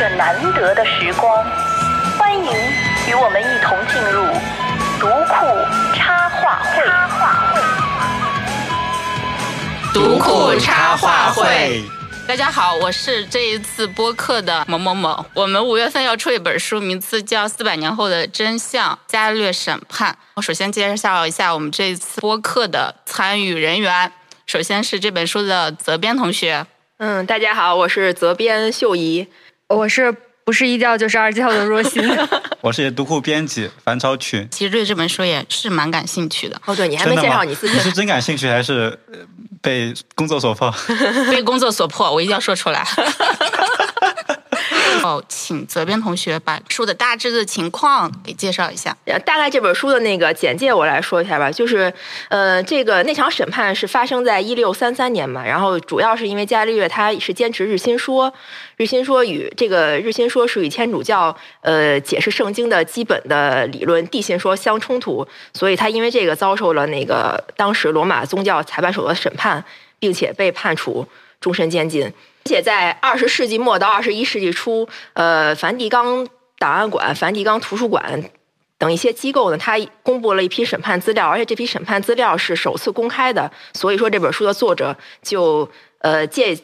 [0.00, 1.44] 这难得的时光。
[2.18, 2.42] 欢迎
[3.06, 4.24] 与我们一同进入
[4.98, 5.44] 读库
[5.94, 6.82] 插画会。
[6.86, 7.60] 插画会，
[9.92, 11.84] 读库插画会。
[12.26, 15.22] 大家好，我是这一次播客的某某某。
[15.34, 20.12] 我们五月份要出一本书，名字叫《四百年后的真相：加略审判》。
[20.36, 24.10] 我首先介绍一下我们这一次播客的参与人员。
[24.46, 26.64] 首先是这本书的责编同学。
[26.96, 29.28] 嗯，大家好，我是责编秀怡。
[29.70, 30.12] 我是
[30.44, 32.00] 不是一教就是二教的若曦。
[32.60, 34.46] 我是读库编辑樊超群。
[34.50, 36.60] 其实对这本书也是蛮感兴趣的。
[36.66, 37.74] 哦，对，你还没介绍你自己。
[37.74, 38.98] 你是真感兴趣还是
[39.62, 40.74] 被工作所迫？
[41.30, 42.84] 被工作所迫，我一定要说出来。
[45.02, 48.96] 哦，请责编同学把书的大致的情况给介绍一下。
[49.24, 51.50] 大概这本书的那个简介我来说一下吧。
[51.50, 51.92] 就是，
[52.28, 58.32] 呃，这个那场审判是发生在一六三三年嘛，然后主要是因为伽利略他是坚持日心说，
[58.76, 69.64] 日心说与这个日心说是与天主教呃解释圣经的基本的理论地心说相冲突，所以他因为这个遭受了那个当时罗马宗教裁判所的审判，
[69.98, 71.06] 并且被判处
[71.40, 72.04] 终身监禁。
[72.04, 76.26] 而且在二十世纪末到二十一世纪初，呃，梵蒂冈
[76.58, 78.30] 档案馆、梵蒂冈图书馆
[78.78, 83.50] 等一些机构呢，它公布了一批审判资料，而且这批审判资料是首次公开的。
[83.74, 86.56] 所以说，这本书的作者就呃借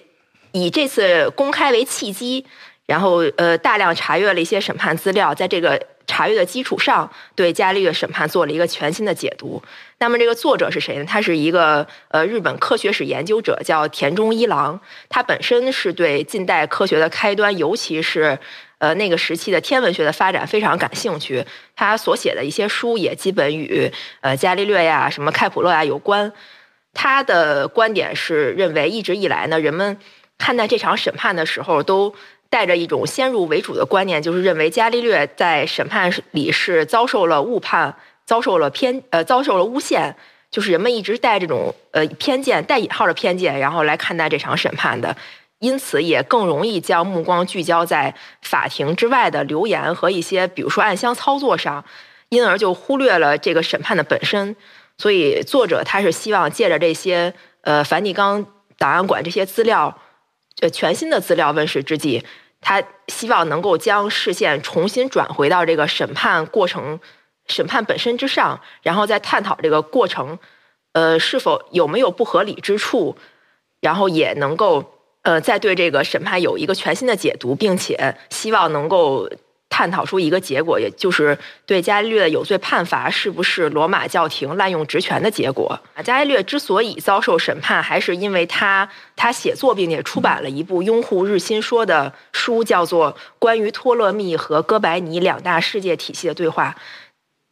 [0.52, 2.46] 以这次公开为契机，
[2.86, 5.80] 然后呃大量查阅了一些审判资料，在这个。
[6.06, 9.62] 查阅的基础上，对伽利略审判做了一个全新的解读。
[9.98, 11.04] 那么，这个作者是谁呢？
[11.04, 14.80] 他是一个呃日本科学史研究者，叫田中一郎。
[15.08, 18.38] 他本身是对近代科学的开端，尤其是
[18.78, 21.44] 呃那个时期的天文学的发展非常感兴趣。
[21.74, 23.90] 他所写的一些书也基本与
[24.20, 26.32] 呃伽利略呀、什么开普勒呀有关。
[26.92, 29.98] 他的观点是认为，一直以来呢，人们
[30.38, 32.14] 看待这场审判的时候都。
[32.48, 40.14] 带着一种先入为主的观念，就是认为伽利略在审判里是遭受了误判、遭受了偏呃遭受了诬陷，
[40.50, 45.16] 就是人们一直带这种呃偏见带引号的偏见，然后来看待这场审判的，
[45.58, 51.84] 因此也更容易将目光聚焦在法庭之外的流言和一些比如说暗箱操作上，
[52.28, 54.54] 因而就忽略了这个审判的本身。
[54.98, 58.46] 所以作者他是希望借着这些呃梵蒂冈
[58.78, 59.98] 档案馆这些资料。
[60.60, 62.24] 呃，全新的资料问世之际，
[62.60, 66.98] 他希望能够将视线重新转回到这个审判过程、
[67.46, 70.38] 审判本身之上，然后再探讨这个过程，
[70.92, 73.16] 呃，是否有没有不合理之处，
[73.80, 79.30] 然后也能够呃，再对这个审判有一个全新的解读，并且希望能够。
[79.68, 85.78] 探讨出一个结果，也就是对伽利略的有罪判罚是不是罗马教廷滥用职权的结果。
[86.04, 96.74] 伽利略之所以遭受审判，还是因为他他写作并且出版了一部拥护日心说的书，叫做《关于托勒密和哥白尼两大世界体系的对话》。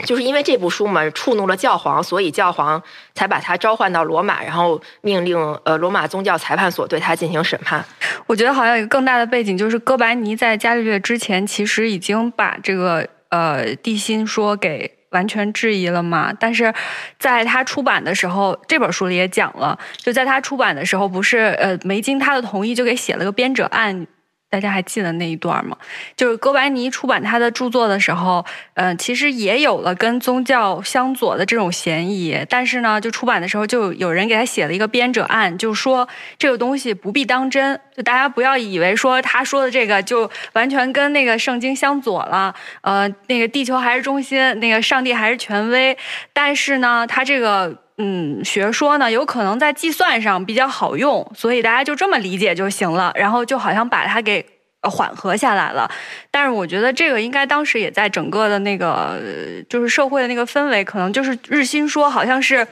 [0.04, 2.82] 就是因为这部书嘛，触怒了教皇，所以教皇
[3.14, 7.84] 才把他召唤到罗马，然后命令呃罗马宗教裁判所对他进行审判。
[8.26, 16.32] 我觉得好像有一个更大的背景，就是哥白尼在伽利略之前，其实已经把这个呃地心说给完全质疑了嘛。
[16.40, 16.74] 但是
[17.20, 24.08] 在他出版的时候，这本书里也讲了，就在他出版的时候，不是呃没经他的同意就给写了个编者案。
[24.54, 25.76] 大家还记得那一段吗？
[26.16, 32.38] 就是哥白尼出版他的著作的时候，嗯，其实也有了跟宗教相左的这种嫌疑。
[32.48, 36.08] 但是呢，就出版的时候，就有人给他写了一个编者案，就说
[36.38, 37.80] 这个东西不必当真。
[37.96, 42.54] 就大家不要以为说他说的这个就完全跟那个圣经相左了。
[42.82, 45.98] 呃，那个地球还是中心，那个上帝还是权威。
[46.32, 47.83] 但是呢，他这个。
[47.96, 53.12] 嗯，学说呢，有可能在计算上比较好用，所以大家就这么理解就行了。
[53.14, 54.44] 然后就好像把它给
[54.82, 55.88] 缓和下来了。
[56.28, 59.20] 但是我觉得这个应该当时也在整个的那个
[59.68, 62.66] 就是社会的那个氛围，可能就是日心说好像是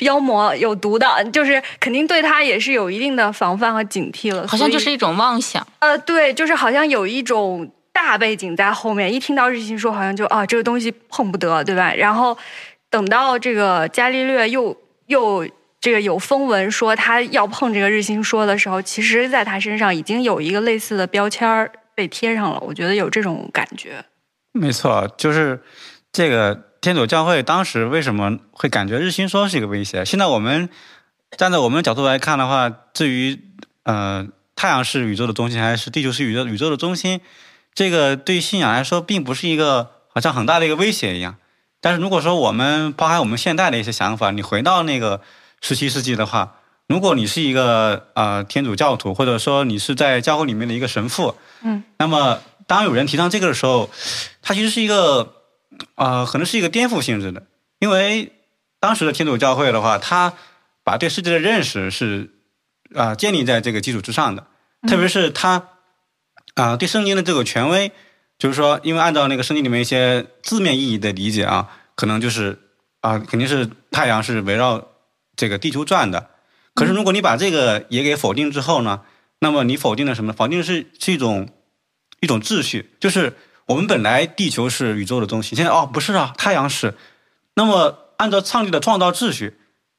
[0.00, 4.46] 妖魔有毒的，就是肯定对他也是有一定的防范和警惕了。
[4.46, 5.66] 好像就是一种妄想。
[5.78, 11.94] 呃，对，就是好像有一种大背景在后面，一听到日心说，好像就啊，这个东西碰不得，对吧？
[11.94, 12.36] 然后。
[12.90, 14.76] 等到这个伽利略又
[15.06, 15.48] 又
[15.80, 22.58] 这个有风闻说他要碰这个日心说的时候，其实在他身上已经有一个类似的标签儿被贴上了。
[22.60, 24.04] 我觉得有这种感觉。
[24.52, 25.62] 没错，就是
[26.12, 30.04] 这个天主教会当时为什么会感觉日心说是一个威胁？
[30.04, 30.68] 现在我们
[31.38, 33.40] 站在我们角度来看的话，至于
[33.84, 34.26] 呃
[34.56, 37.20] 太阳是宇宙的中心还是地球是宇宙宇宙的中心，
[37.72, 39.92] 这个对信仰来说并不是一个。
[40.12, 41.36] 好像很大的一个威胁一样。
[41.80, 45.20] 但是如果说我们抛开我们现代的一些想法，你回到那个
[45.60, 46.56] 十七世纪的话，
[46.86, 53.90] 如果你是一个呃天主教徒，或者说你是在教会里面的一个神父，嗯，那么当有人提倡这个的时候，
[54.42, 55.34] 它其实是一个
[55.94, 57.44] 呃可能是一个颠覆性质的，
[57.78, 58.32] 因为
[58.78, 60.34] 当时的天主教会的话，它
[60.84, 62.30] 把对世界的认识是
[62.94, 64.46] 啊、建立在这个基础之上的，
[64.88, 65.68] 特别是它
[66.54, 67.92] 啊、对圣经的这个权威，
[68.40, 72.58] 就是说，因为按照那个圣经里面一些字面意义的理解啊，可能就是
[73.02, 74.88] 啊、肯定是太阳是围绕
[75.36, 76.30] 这个地球转的。
[76.74, 79.02] 可是如果你把这个也给否定之后呢，
[79.40, 80.32] 那么你否定了什么？
[80.32, 81.50] 否定是是一种
[82.20, 86.94] 一种秩序，就是我们本来地球是宇宙的中心，现在哦不是啊，太阳是。
[87.54, 89.58] 那么按照上帝的创造秩序，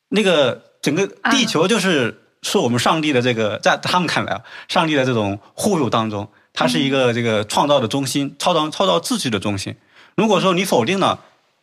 [0.10, 9.76] 那个整个地球就是是我们上帝的这个，在他们看来啊，上帝的这种护佑当中，它是一个这个创造的中心，创造创造秩序的中心。
[10.16, 11.20] 如果说你否定了，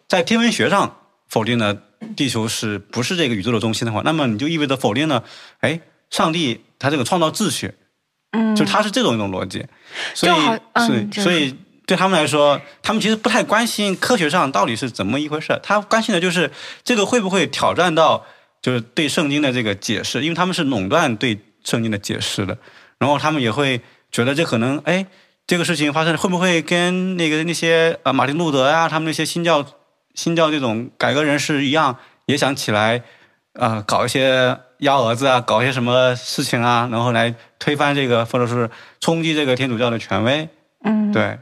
[0.06, 0.96] 在天文学上
[1.28, 1.76] 否定了
[2.16, 5.24] 地球是不是这个宇宙的中心的话，那么你就意味着否定了，
[5.60, 5.80] 哎，
[6.10, 7.74] 上帝他这个创造秩序，
[8.32, 9.66] 嗯，就是他是这种一种逻辑，
[10.14, 10.32] 所以
[10.86, 11.22] 所以就是。
[11.22, 11.54] 所以
[11.88, 16.52] 对他们来说，他们其实不太关心科学上到底是怎么一回事，他关心的就是
[16.84, 18.26] 这个会不会挑战到
[18.60, 22.58] 就是对圣经的这个解释，因为他们是垄断对圣经的解释的，
[22.98, 23.80] 然后他们也会
[24.10, 25.06] 觉得这可能哎。
[25.50, 29.64] 这个事情发生会不会跟那个那些呃马丁路德啊、他们那些新教
[30.12, 31.96] 新教这种改革人士一样，
[32.26, 33.02] 也想起来
[33.54, 38.68] 呃搞一些幺蛾子啊，搞一些什么事情啊，然后来推翻这个或者是
[39.00, 40.46] 冲击这个天主教的权威。
[40.84, 41.38] 嗯，对，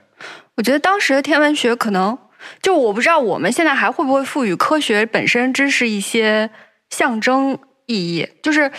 [0.55, 2.17] 我觉得当时的天文学可能
[2.63, 6.49] 就我不知道我们现在还会不会赋予科学本身知识一些
[6.91, 8.71] 象征意义，就是。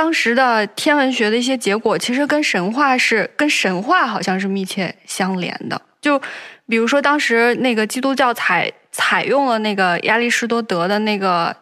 [0.00, 5.78] 当时的天文学的一些结果，其实跟神话是跟神话好像是密切相连的。
[6.00, 6.18] 就
[6.66, 11.54] 比如说，当时那个基督教采采用了那个亚里士多德的那个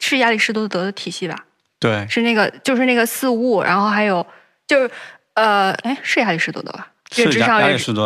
[0.00, 1.44] 是亚里士多德的体系吧？
[1.78, 4.26] 对，是那个就是那个四物，然后还有
[4.66, 4.90] 就是
[5.34, 6.88] 呃，哎，是亚里士多德吧？
[7.14, 7.60] 月之上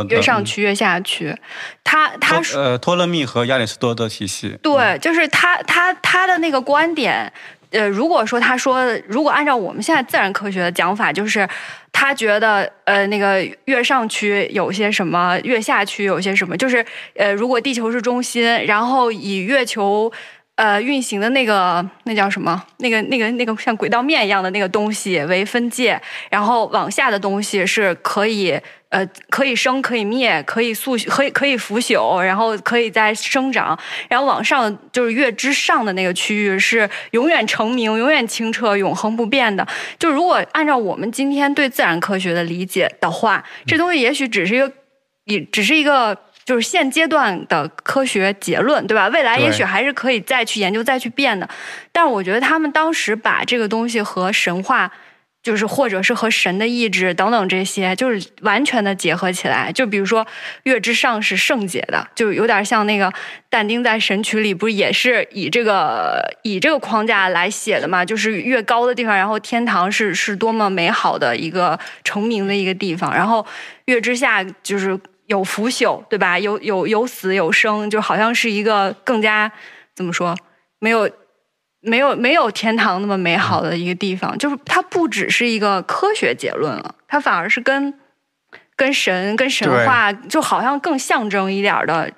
[0.09, 1.35] 月上去月下去，
[1.83, 4.59] 他他呃托勒密和亚里士多德体系。
[4.63, 7.33] 对，就是他他他的那个观点。
[7.71, 11.47] 呃，如果说他说，如果按照我们现在自然科学的讲法，就是
[11.93, 16.85] 他觉得，呃，那个月上区有些什么，月下区有些什么，就是
[17.15, 20.11] 呃，如果地球是中心，然后以月球
[20.59, 28.61] 呃运行的那个那叫什么，那个那个那个像轨道面一样的那个东西为分界，然后往下的东西是可以。
[28.91, 33.79] 呃，可以生，可以灭，可以速，可以可以腐朽，然后可以再生长，
[34.09, 39.69] 然后往上就是月之上的那个区域是永远成明、永远清澈、永恒不变的。
[39.99, 44.73] 就如果按照我们今天对自然科学的理解的话，这东西也许只是一个，
[45.27, 46.17] 也只是一个。
[46.49, 49.09] 就是现阶段的科学结论，对吧？
[49.09, 51.47] 未来也许还是可以再去研究、再去变的。
[51.93, 54.91] 但是我觉得他们当时把这个东西和神话。
[55.41, 59.73] 就是或者是和神的意志等等这些，就是完全的结合起来。
[59.73, 60.27] 就比如说
[60.65, 63.11] 月之上是圣洁的，就有点像那个
[63.49, 68.05] 但丁在《神曲》里不是也是以这个以这个框架来写的嘛？
[68.05, 73.47] 就是越高的地方，然后天堂是是多么美好的一个成名的一个地方，然后
[73.87, 76.39] 月之下就是有腐朽，对吧？
[76.39, 79.51] 有有有死有生，就好像是一个更加
[79.95, 80.37] 怎么说
[80.81, 81.09] 没有。
[81.81, 87.95] 没有没有天堂那么美好的一个地方，就是它不只是一个科学结论了，它反而是跟
[88.75, 92.13] 跟神、跟神话，就好像更象征一点的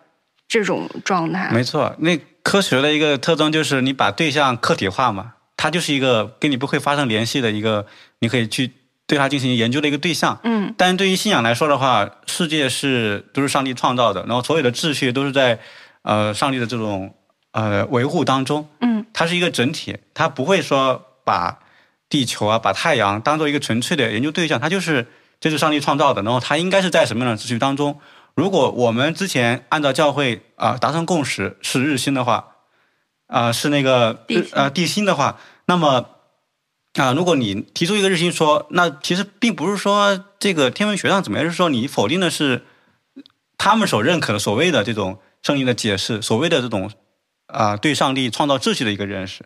[0.48, 1.50] 这种状态。
[1.52, 7.84] 没错，那科学的一个特征就是你把对象客体化嘛，它就是一个跟你不会发生联系的一个，
[8.20, 8.72] 你可以去
[9.10, 10.38] 对它进行研究的一个对象。
[10.44, 15.58] 嗯，但对于信仰来说的话，世界是都是上帝创造的，然后所有的秩序都是在
[16.02, 17.12] 呃上帝的这种
[17.50, 18.68] 呃维护当中。
[18.80, 21.58] 嗯，它是一个整体，它不会说把
[22.08, 25.08] 地球啊、把太阳当做一个纯粹的研究对象，它就是
[25.40, 27.98] 这是上帝创造的，然后它应该是在什么样的秩序当中。
[28.36, 32.44] 如果我们之前按照教会啊、达成共识是日心的话，
[33.26, 36.06] 啊、是那个日呃地心的话，那么
[36.94, 42.62] 啊、如果你提出一个日心说，那其实并不是说这个天文学上怎么样，而是说你否定的是
[43.56, 46.90] 他们所认可的所谓的这种圣经的解释，所谓的这种
[47.46, 49.44] 啊、对上帝创造秩序的一个认识。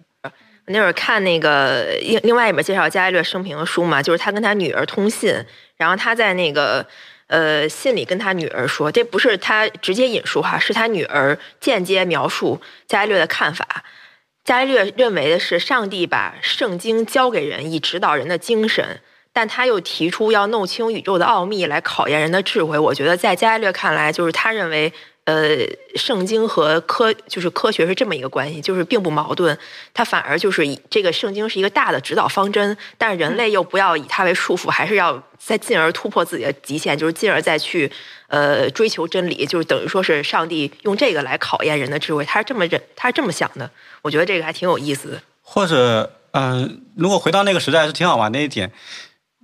[0.66, 5.34] 那会儿看那个另另外一本介绍伽利略生平的书嘛，就是他跟他女儿通信，
[5.76, 6.86] 然后他在那个
[7.26, 13.84] 呃信里跟他女儿说，这不是他直接引述哈，是他女儿间接描述伽利略的看法。
[14.44, 19.00] 伽利略认为的是上帝把圣经交给人以指导人的精神，
[19.32, 22.78] 但他又提出要弄清宇宙的奥秘来考验人的智慧。
[22.78, 24.92] 我觉得在伽利略看来，就是他认为
[25.24, 25.58] 呃，
[25.96, 29.56] 圣经和科就是科学是这么一个关系，就是并不矛盾，
[29.94, 37.90] 它反而就是以这个圣经是一个大的指导方针，但是人类又不要以它为束缚，还是要再进而突破自己的极限，就是进而再去
[38.26, 43.70] 呃追求真理，就是等于说是上帝用这个来考验人的智慧，他是这么认，他是这么想的，
[44.02, 45.22] 我觉得这个还挺有意思的。
[45.40, 48.70] 或者，嗯、呃，如果回到那个时代是挺好玩的一点，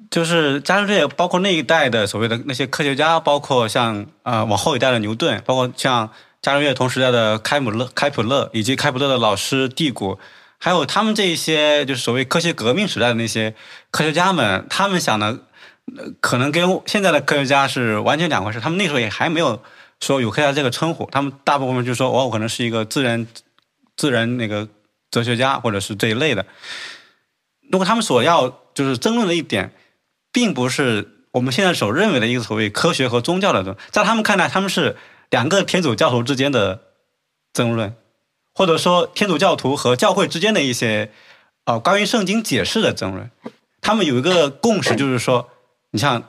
[0.08, 6.10] 就是加入这些包括那一代的所谓的那些科学家，包括像呃往后一代的牛顿，包括像
[6.42, 10.18] 伽利略同时代的开姆勒、开普勒，以及开普勒的老师蒂谷，
[10.58, 13.54] 还有他们这一些就是所谓科学革命时代的那些
[13.90, 15.38] 科学家们，他们想的、
[16.20, 18.58] 可能跟现在的科学家是完全两回事。
[18.58, 19.62] 他们那时候也还没有
[20.00, 23.26] 说有科学家这个称呼，他们大部分就说哦，我可能是一个自然
[23.96, 24.66] 自然那个
[25.10, 26.46] 哲学家，或者是这一类的。
[27.70, 29.72] 如果他们所要就是争论的一点，
[30.32, 34.96] 并不是我们现在所认为的一个所谓科学和宗教的争，在他们看来，他们是
[35.30, 36.80] 两个天主教徒之间的
[37.52, 37.94] 争论，
[38.54, 41.10] 或者说天主教徒和教会之间的一些
[41.64, 43.30] 呃关于圣经解释的争论。
[43.80, 45.48] 他们有一个共识，就是说，
[45.90, 46.22] 你像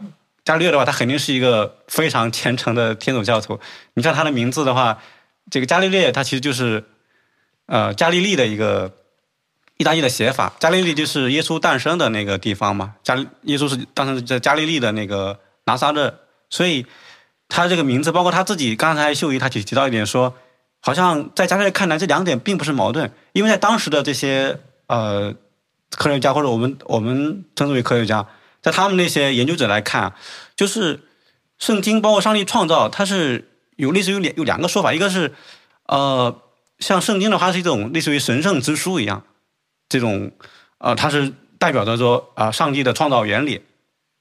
[0.43, 3.59] 伽利略的话，他肯定是一个非常虔诚的天主教徒。
[3.93, 5.01] 你看他的名字的话，
[5.49, 6.83] 这个伽利略，他其实就是
[7.65, 8.95] 呃加利利的一个。
[9.81, 12.93] 意大利的写法，加利利就是耶稣诞生的那个地方嘛。
[13.01, 16.19] 加耶稣是诞生在加利利的那个拿撒勒，
[16.51, 16.85] 所以
[17.49, 20.35] 他这个名字，包括他自己，刚才秀仪他提提到一点说，
[20.81, 25.33] 好像在加利略看来，这两点并不是矛盾，因为在当时的这些呃
[25.97, 28.27] 科学家或者我们我们称之为科学家，
[28.61, 30.13] 在他们那些研究者来看，
[30.55, 30.99] 就是
[31.57, 35.33] 圣经包括上帝创造，它是有类似于两有两个说法，一个是
[35.87, 36.39] 呃
[36.77, 39.23] 像圣经的话是一种类似于神圣之书一样。
[39.91, 40.31] 这种，
[40.77, 43.61] 呃，它是代表着说啊、上帝的创造原理，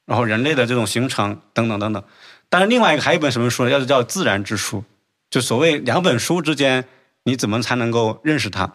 [0.04, 2.02] 然后人类的这种形成等等等等。
[2.48, 3.70] 但是另外一个还有一本什么书呢？
[3.70, 4.82] 要是叫自然之书，
[5.30, 6.86] 就所谓两本书之间，
[7.22, 8.72] 你怎么才能够认识它？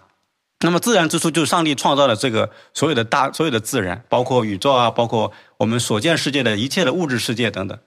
[0.62, 7.78] 那么自然之书就是上帝创造的这个所有的大所有的自然，包括宇宙啊，包括我们所见世界的一切的物质世界等等。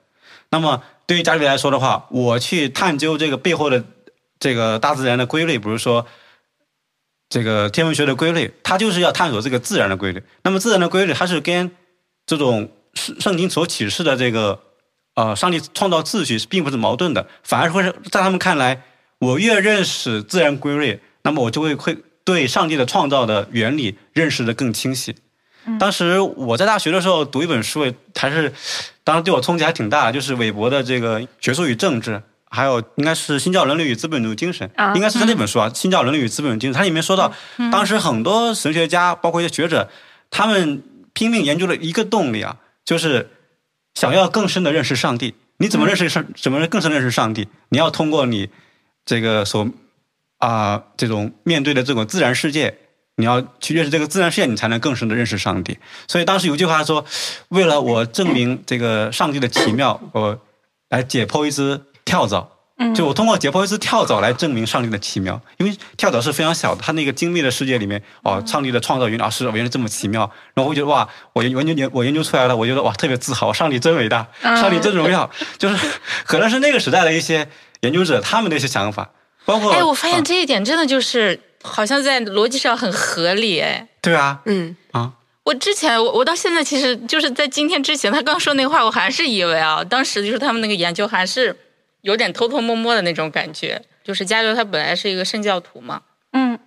[0.50, 3.82] 那么对于伽利略来说的话，我去探究这个背后的
[4.38, 6.06] 这个大自然的规律，比如说。
[7.28, 10.22] 这个天文学的规律，它就是要探索这个自然的规律。
[10.42, 11.70] 那么自然的规律，它是跟
[12.26, 14.60] 这种圣圣经所启示的这个
[15.14, 18.82] 呃上帝创造秩序并不是矛盾的，反而会是在他们看来，
[19.18, 25.14] 我越认识自然规律，那么我就会会对上帝的创造的原理认识的更清晰。
[25.78, 28.54] 当时我在大学的时候读一本书，还是
[29.04, 32.12] 当时对我冲击还挺大，就是韦伯的这个《学术与政治》。
[32.50, 36.74] 还有应该是《新教伦理与资本主义精神》啊，应该是他那本书啊，《新教伦理与资本主义精神》。
[36.76, 37.32] 它里面说到，
[37.70, 39.90] 当时很多神学家，包括一些学者，
[40.30, 43.30] 他们拼命研究的一个动力啊，就是
[43.94, 45.34] 想要更深的认识上帝。
[45.58, 46.24] 你怎么认识上？
[46.40, 47.48] 怎么更深认识上帝？
[47.70, 48.48] 你要通过你
[49.04, 49.68] 这个所
[50.38, 52.78] 啊、这种面对的这种自然世界，
[53.16, 55.76] 你要去认识这个自然世界，你才能更深的认识上帝。
[56.06, 57.04] 所以当时有句话说
[57.50, 60.40] ：“为了我证明这个上帝的奇妙，我
[60.88, 62.48] 来解剖一只。”跳蚤，
[62.94, 75.76] 就我通过解剖一只跳蚤来证明上帝的奇妙，因为跳蚤是非常小的，它那个精密的世界里面，哦，上帝的创造原理啊是原来这么奇妙，然后我觉得哇，我研究研我研究出来了，我觉得哇特别自豪，上帝真伟大，上帝真荣耀， 就是
[76.24, 77.48] 可能是那个时代的一些
[77.80, 79.10] 研究者他们的一些想法，
[79.44, 80.22] 包括哎，我发现啊。
[80.24, 83.88] 这一点真的就是、好像在逻辑上很合理哎。
[84.00, 84.40] 对啊。
[84.46, 85.12] 嗯，啊，
[85.44, 91.56] 我之前我我到现在其实就是在今天之前，他刚说那话，我还是以为啊，当时就是他们那个研究还是
[92.08, 93.80] 有点偷偷摸摸的那种感觉。
[94.02, 96.00] 就是加州他本来是一个圣教徒嘛，
[96.32, 96.58] 嗯，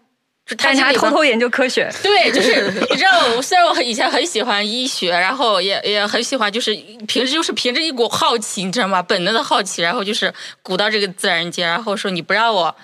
[0.46, 6.74] 就他但是他家里偷偷研究科学， 对，就是你知道，我虽然我以前很喜欢医学，然后也也很喜欢，就是
[7.08, 9.02] 平时就是凭着一股好奇，你知道吗？
[9.02, 10.32] 本能的好奇，然后就是
[10.62, 12.76] 鼓到这个自然界，然后说你不让我。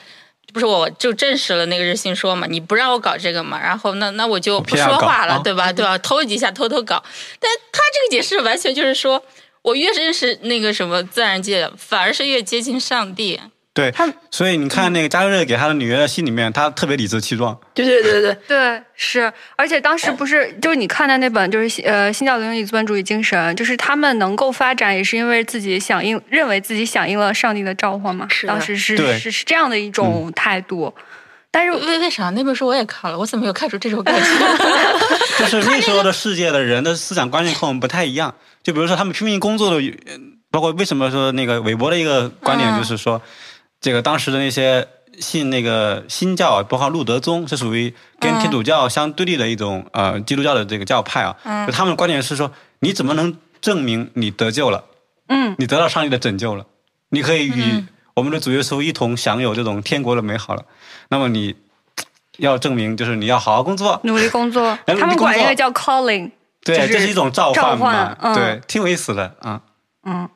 [0.53, 5.71] 不是我就证实了那个日心说嘛，你不让我搞这个嘛，然后那那我就不说话了，啊对吧？
[5.73, 5.97] 对吧？
[5.97, 7.03] 偷几下偷偷搞，
[7.39, 9.21] 但他这个解释完全就是说，
[9.67, 13.37] 我越认识那个什么自然界，反而是越接近上帝。
[13.73, 18.37] 对他，所以你看那个加勒给他的女儿的信里面，他特别理直气壮，对对对对。
[18.47, 28.25] 对，是，而且当时不是，就是你看的那本，就是呃《新教伦理资本主义精神》，就是他们能够发展，也是因为自己响应，认为自己响应了上帝的召唤嘛。
[28.29, 30.91] 是当时是是是这样的一种态度，
[31.51, 35.39] 但是为为啥那本书我也看了，我怎么没有看出这种感觉？
[35.39, 38.33] 就是那时候的世界的人的思想观念和我们不太一样。
[38.63, 40.17] 就比如说他们拼命工作的，呃
[40.51, 43.21] 包括为什么说那个韦伯的一个观点就是说，
[43.81, 44.87] 这个当时的那些
[45.19, 51.65] 信那个新教，包括路德宗，是属于跟天主教相对立的一种呃基督教的这个教派啊。
[51.65, 54.83] 就他们的观点是说，你怎么能证明你得救了？
[55.27, 56.65] 嗯，你得到上帝的拯救了？
[57.09, 57.83] 你可以与
[58.17, 60.65] 我们的主耶稣一同享有这种天国的美好了。
[61.09, 61.55] 那么你
[62.37, 66.31] 要证明，就是你要好好工作，努力工作， 他们管这个叫 calling。
[66.65, 69.61] 对，这是一种召召唤嗯对，挺有意思的啊。
[70.03, 70.27] 嗯，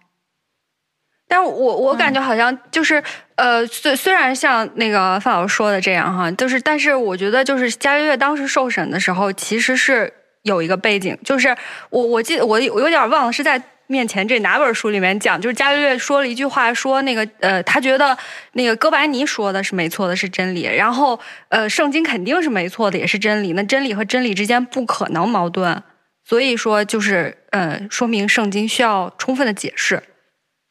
[1.28, 11.58] 但是我我感觉好像就是、呃，虽虽然像那个范老师说的这样哈，就是但是我觉得就是伽利略当时受审的时候，其实是有一个背景，就是
[11.90, 13.60] 我我记得我我有点忘了是在。
[13.91, 18.17] 面前这哪本书里面讲，就是伽利略说了一句话，说那个呃，他觉得
[18.53, 20.63] 那个哥白尼说的是没错的，是真理。
[20.63, 21.19] 然后
[21.50, 23.51] 呃，圣经肯定是没错的，也是真理。
[23.51, 25.83] 那真理和真理之间不可能矛盾，
[26.24, 30.01] 所以说就是呃，说明圣经需要充分的解释。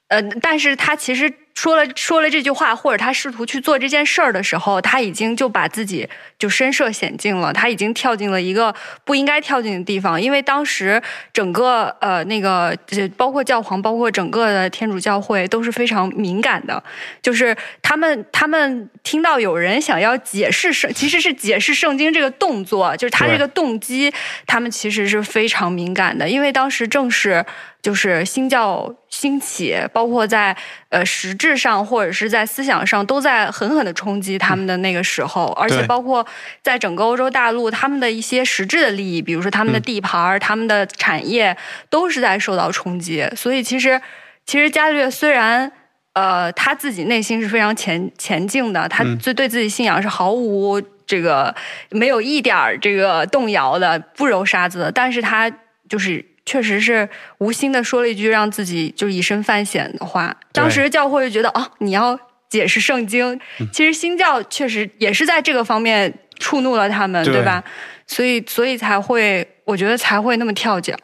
[0.08, 11.00] 呃，但是他其实说了说了这句话，或者他试图去做这件事儿的时候，他已经就把自己就身涉险境了，他已经跳进了一个不应该跳进的地方，因为当时
[11.32, 16.82] 整个呃那个呃包括教皇，包括整个的天主教会都是非常敏感的，
[17.20, 24.10] 就是他们他们听到有人想要解释圣，其实是解释圣经这个动作，就是他这个动机，
[24.46, 27.44] 他们其实是非常敏感的，因为当时正是
[27.82, 30.56] 就是新教兴起，包括在
[30.88, 36.26] 呃实质上或者是在思想上都在狠狠的冲击他们的那个时候，而且包括
[36.62, 41.56] 在整个欧洲大陆，他们的一些实质的利益，比如说他们的嗯地盘儿、他们的产业，
[41.88, 43.28] 都是在受到冲击。
[43.36, 44.00] 所以其实
[44.44, 45.72] 其实伽利略虽然。
[46.12, 51.54] 呃，他自己内心是非常前前进的，他嗯对对自己信仰是毫无这个
[51.90, 54.90] 没有一点儿这个动摇的，不揉沙子的。
[54.90, 55.48] 但是他
[55.88, 57.08] 就是确实是
[57.38, 60.36] 无心的说了一句让自己就以身犯险的话。
[60.50, 67.62] 当时教会就觉得哦，你要解释圣经，嗯其实新教确实也是在这个方面触怒了他们，对对吧？
[68.08, 70.96] 所以所以才会，我觉得才会那么跳脚，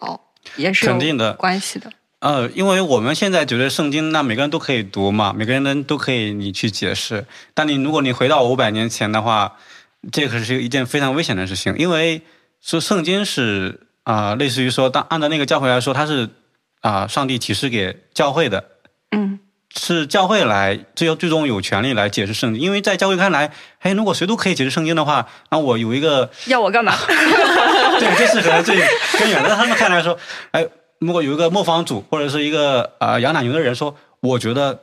[0.57, 1.89] 也是肯定的关系的。
[2.19, 7.25] 呃，因为我们现在觉得圣经，那每个人都可以读嘛，每个人都可以你去解释。
[7.55, 9.53] 但你如果你回到五百年前的话，
[10.11, 12.23] 这可是一件非常危险的事情，因为
[12.61, 16.29] 说圣经是啊、类似于说，当按照那个教会来说，它是
[16.81, 18.63] 啊、上帝启示给教会的，
[19.11, 19.41] 嗯
[19.75, 26.95] 是教会来最最终有权利来解释圣经，因为在教会看来，哎，如果谁都可以解释圣经的话，那我有一个要我干嘛？
[27.99, 28.77] 对，这是可能最
[29.19, 29.49] 根源的。
[29.49, 30.17] 在他们看来说，
[30.53, 30.65] 哎，
[31.01, 34.81] 如果有一个磨坊主或者是一个啊养奶牛的人说，我觉得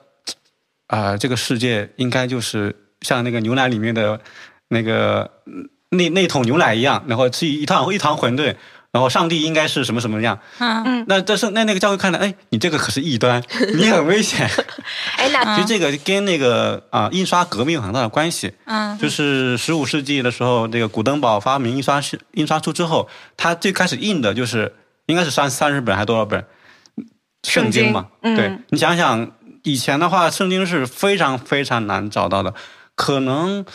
[0.87, 4.19] 啊、这个世界应该就是像那个牛奶里面的
[4.67, 8.55] 那个嗯那那桶牛奶一样，然后是一汤一汤馄饨。
[8.93, 10.39] 然后上帝应该是什么什么样？
[10.59, 13.43] 嗯那这是那那个教会看来，哎，你这个可是异端，
[13.75, 14.47] 你很危险。
[15.17, 18.53] 哎，那其实这个跟那个啊、印刷革命有很大的关系。
[18.65, 24.73] 嗯就是十五世纪的时候，这个古登堡发明印刷术印刷术之后，他最开始印的就是
[25.07, 26.45] 应该是三三十本还是多少本
[27.41, 28.07] 圣经嘛？
[28.21, 29.31] 经嗯对你想想，
[29.63, 32.53] 以前的话，圣经是非常非常难找到的，
[32.93, 33.65] 可能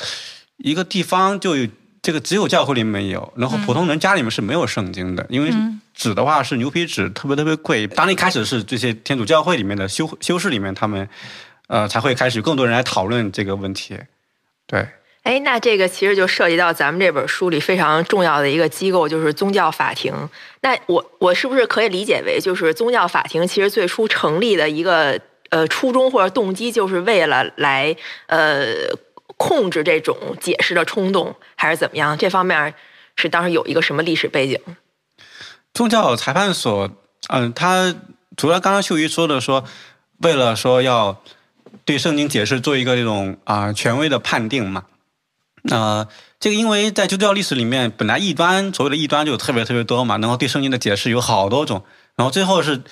[0.58, 1.66] 一个地方就有
[2.02, 5.50] 这个只有教会里面有，然后普通人家里面是没有圣经的，因为
[5.94, 7.86] 纸的话是牛皮纸，特别特别贵。
[7.86, 11.08] 当一开始是这些天主教会里面的修修士里面，他们
[11.66, 13.98] 呃才会开始更多人来讨论这个问题。
[14.66, 14.86] 对。
[15.24, 20.14] 哎，那这个其实就涉及到咱们这本书里非常重要的一个机构，就是宗教法庭。
[20.62, 27.94] 那我我是不是可以理解为，就是宗教法庭其实最初成立的一个呃初衷或者动机，就是为了来
[28.28, 28.68] 呃
[29.38, 32.18] 控制这种解释的冲动，还是怎么样？
[32.18, 32.74] 这方面
[33.16, 34.60] 是当时有一个什么历史背景？
[35.72, 36.90] 宗教裁判所，
[37.28, 37.94] 嗯，他
[38.36, 39.64] 除了刚刚秀瑜说的说，
[40.18, 41.22] 为了说要
[41.84, 44.84] 对圣经解释做一个这种啊、权威的判定嘛，
[45.70, 46.08] 呃，
[46.40, 51.84] 这个因为在基督教历史里面，本来异端所谓的异端就特别特别多嘛，然后对圣经的解释有好多种，
[52.16, 52.82] 然后最后是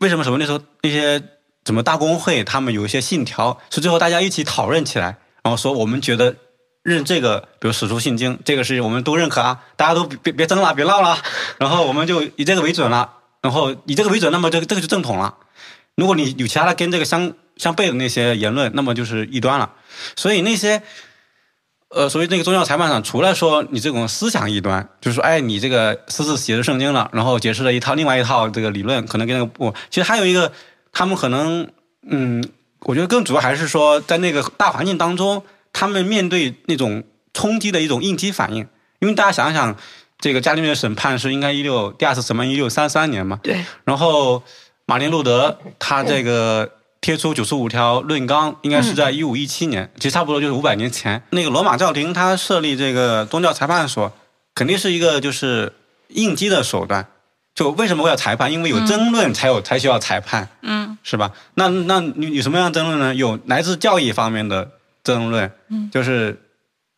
[0.00, 1.22] 为什么什么那时候那些
[1.64, 6.34] 什么大公会他们有一些信条，是最后大家一起讨论起来，然后说我们觉得
[6.82, 11.16] 认这个，比如史书信经，这个是我们都认可啊，大家都别别争了，别闹了，
[11.58, 15.36] 然后我们就以这个为准了，然后以这个为准，那么这个这个就正统了。
[15.94, 19.70] 如果你有其他的跟这个相相悖的那些言论，那么就是异端了。
[20.16, 20.82] 所以那些，
[21.90, 30.50] 呃，所以那个宗教裁判长，除了说你这种思想异端，就是说，哎，你这个私自写的圣经了，然后解释了一套另外一套这个理论，可能跟那个不，其实还有一个，
[30.90, 31.70] 他们可能，
[32.10, 32.42] 嗯，
[32.86, 37.02] 我觉得更主要还是说，在那个大环境当中，他们面对那种
[37.34, 38.66] 冲击的一种应激反应。
[39.00, 39.76] 因为大家想想，
[40.20, 44.42] 这个伽利略审判是应该一六第二次审判一六三三年嘛，对，然后
[44.86, 46.70] 马丁路德他这个
[47.00, 51.22] 贴出九十五条论纲，应该是在一五一七年，其实差不多就是五百年前。
[51.30, 54.12] 那个罗马教廷他设立这个宗教裁判所，
[54.54, 55.72] 肯定是一个就是
[56.08, 57.08] 应激的手段，
[57.52, 58.52] 就为什么会要裁判？
[58.52, 61.30] 因为有争论才有才需要裁判，嗯是吧？
[61.54, 63.14] 那那你有什么样的争论呢？
[63.14, 64.72] 有来自教义方面的
[65.04, 66.42] 争论，嗯就是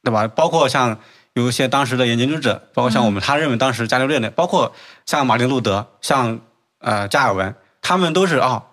[0.03, 0.27] 对吧？
[0.29, 0.99] 包括像
[1.35, 4.73] 有一些当时的研究者，包括像我们，他认为当时伽利略的，包括
[5.05, 6.41] 像马丁路德，像
[6.79, 8.65] 呃加尔文，他们都是啊、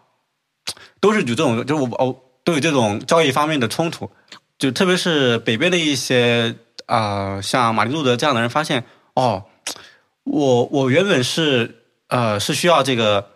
[1.02, 4.10] 都是有这种，就是我哦都有这种教义方面的冲突，
[4.58, 9.44] 就特别是北边的一些啊、像马丁路德这样的人发现哦，
[10.24, 13.32] 我我原本是呃是需要这个，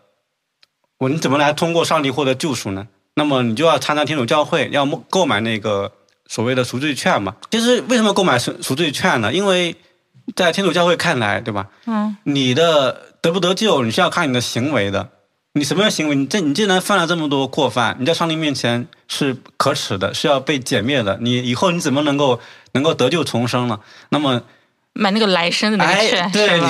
[0.99, 2.87] 我你怎么来通过上帝获得救赎呢？
[3.15, 5.91] 那么你就要参加天主教会，要购购买那个
[6.27, 7.35] 所谓的赎罪券嘛。
[7.49, 9.33] 其实为什么购买赎赎罪券呢？
[9.33, 9.75] 因为
[10.35, 11.67] 在天主教会看来，对吧？
[11.85, 15.09] 嗯，你的得不得救，你是要看你的行为的。
[15.53, 16.15] 你什么样行为？
[16.15, 21.17] 你这你既然犯了这么多过犯，你在上帝面前是可耻的，是要被歼灭的。
[21.21, 22.39] 你以后你怎么能够
[22.73, 23.79] 能够得救重生呢？
[24.09, 24.43] 那么
[24.93, 26.61] 买那个来生的那个哎，券、对？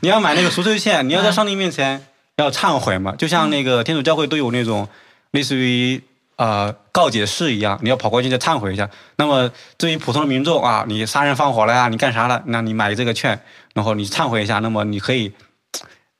[0.00, 2.06] 你要买那个赎罪券，你要在上帝面前
[2.42, 4.88] 要忏悔嘛，就像那个天主教会都有那种
[5.30, 6.02] 类似于
[6.36, 8.90] 呃告解室一样，你要跑过去再忏悔一下。
[9.16, 12.42] 那么对于普通的民众啊，你杀人放火了呀，你干啥了？
[12.46, 13.40] 那你买这个券，
[13.74, 15.32] 然后你忏悔一下，那么你可以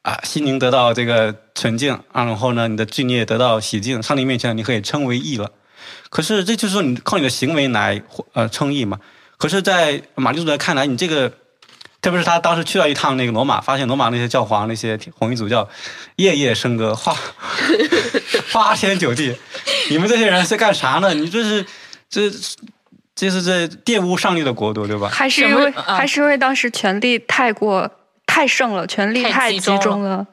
[0.03, 5.51] 啊心灵得到这个纯净啊，然后呢你的罪孽得到洗净，上帝面前你可以称为义了。
[6.11, 9.01] 可是这就是说你靠你的行为来呃称义嘛。
[9.39, 11.33] 可是，在马利路德看来，你这个，
[12.03, 15.67] 特别是他当时去了一趟那个罗马，发现罗马那些教皇、那些红衣主教，
[16.17, 17.17] 夜夜笙歌，花
[18.53, 19.35] 花天酒地，
[19.89, 21.15] 你们这些人是干啥呢？
[21.15, 21.65] 你这是
[22.11, 22.29] 这
[23.15, 25.09] 这是在玷污上帝的国度，对吧？
[25.09, 27.89] 还是因为啊还是因为当时权力太过
[28.27, 30.27] 太盛了，权力太太集中了。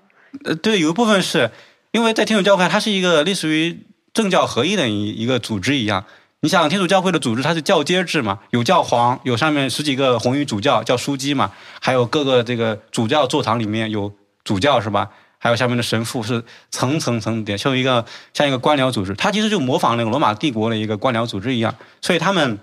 [0.45, 1.51] 呃，对，有一部分是
[1.91, 3.77] 因为在天主教会，它是一个类似于
[4.11, 6.03] 政教合一的一一个组织一样。
[6.41, 14.13] 你想，天主教会的组织它是教阶制嘛，有教皇，有上面十几个红衣主教叫枢机嘛，还有各个这个主教座堂里面有
[14.45, 15.09] 主教是吧？
[15.37, 19.13] 还有下面的神父是层层层叠，像一个像一个官僚组织。
[19.15, 22.59] 它其实就模仿那个罗马帝国的一个官僚组织一样，所以他们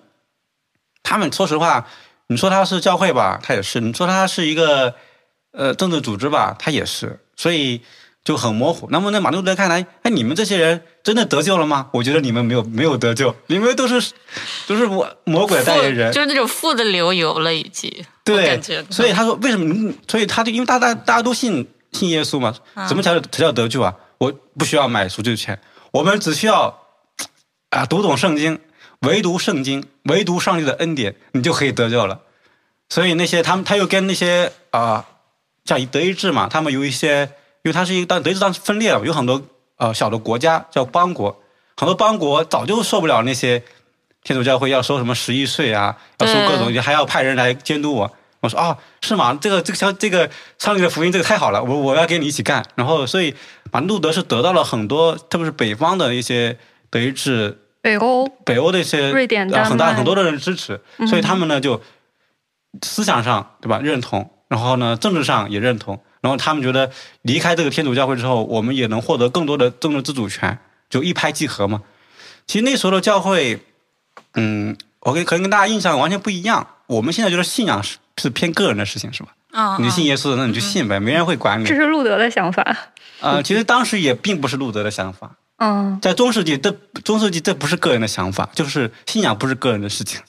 [1.02, 1.86] 他们说实话，
[2.28, 4.94] 你说它是教会吧，它也是；你说它是一个
[5.52, 7.20] 呃政治组织吧，它也是。
[7.36, 7.82] 所以
[8.24, 8.88] 就很模糊。
[8.90, 11.86] 那么在马丁路德看来，哎，你们这些人真的得救了吗？
[11.92, 14.10] 我觉得你们没有没有得救，你们都是
[14.66, 16.12] 都是魔魔鬼代言人。
[16.12, 17.88] 就是那种富的流油了，已经。
[18.24, 19.94] 对，所以他说为什么？
[20.08, 22.52] 所以他就因为大家大家都信信耶稣嘛，
[22.88, 23.94] 怎么才才叫得救啊？
[24.18, 25.56] 我不需要买赎罪券，
[25.92, 26.76] 我们只需要
[27.70, 28.58] 啊读懂圣经，
[29.02, 32.22] 唯独圣经，唯独上帝的恩典，你就可以得救了。
[32.88, 35.06] 所以那些他们他又跟那些啊、
[35.64, 37.20] 像德意志嘛，他们有一些，
[37.62, 39.40] 因为他是一个当德意志当时分裂了，有很多
[39.76, 41.42] 呃小的国家叫邦国，
[41.76, 43.62] 很多邦国早就受不了那些
[44.22, 48.10] 天主教会要收什么十一税啊，要收各种，还要派人来监督我。
[48.40, 49.36] 我说啊，是吗？
[49.40, 52.64] 这个这个像这个上帝的福音，这个太好了，我我要跟你一起干。
[52.74, 53.34] 然后，所以
[53.70, 56.56] 把路德是得到了很多，特别是北方的一些
[56.90, 61.80] 德意志、北欧北欧的一些瑞典呃很大很多的人支持，所以他们呢就
[62.82, 66.90] 思想上对吧认同，然后呢政治上也认同，然后他们觉得
[67.22, 70.58] 离开这个天主教会之后，我们也能获得更多的政治自主权，
[70.90, 71.82] 就一拍即合嘛。
[72.46, 73.60] 其实那时候的教会，
[74.34, 76.66] 嗯，我跟可能跟大家印象完全不一样。
[76.86, 79.30] 我们现在觉得信仰是是偏个人的事情，是吧？
[79.52, 81.74] 嗯，你信耶稣的，那你就信呗，没人会管你这。
[81.74, 82.76] 是路德的想法。
[83.20, 86.70] 呃， 其实当时也并不是路德的想法，嗯，在中世纪，这
[87.02, 90.20] 中世纪这不是个人的想法，就是信仰不是个人的事情，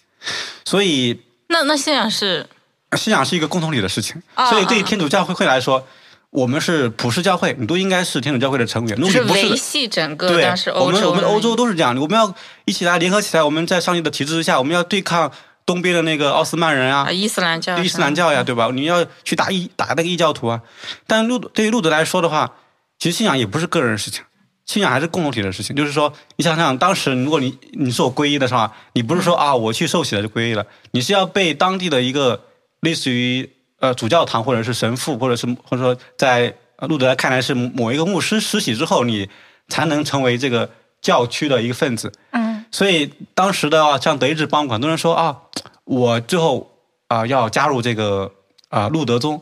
[0.63, 2.47] 所以那那信仰是
[2.95, 4.21] 信仰是一个共同体的事情。
[4.35, 5.85] 啊所以对于啊天主教会会来说，
[6.29, 8.95] 我们是普世教会，你都应该是天主教会的成员。
[9.09, 12.33] 是维果你不是的，系整个对当时，我欧洲们我们欧洲都是这样的，我们要
[12.65, 15.31] 一起来联合起来，我们在上帝的体制之下，我们要对抗
[15.65, 18.69] 东边的那个奥斯曼人啊啊，伊斯兰教，伊斯兰教呀，对吧？
[18.73, 20.61] 你要去打异打那个异教徒啊。
[21.07, 22.53] 但路对于路德来说的话，
[22.99, 24.23] 其实信仰也不是个人的事情，
[24.65, 25.75] 信仰还是共同体的事情。
[25.75, 28.73] 就是说，你想想，当时如果你你是我皈依的是吧？
[28.93, 32.43] 你不是说啊，我去受洗了就皈依了，你是要被当地的一个
[32.81, 39.29] 类似于呃主教堂或者是神父，或者是或者说在呃路德看来是某一个牧师施洗之后，你
[39.67, 40.69] 才能成为这个
[41.01, 42.11] 教区的一个分子。
[42.31, 45.41] 嗯，所以当时的啊像德意志邦，很多人说啊，
[45.83, 46.71] 我最后
[47.07, 48.33] 啊、要加入这个
[48.67, 49.41] 啊、路德宗，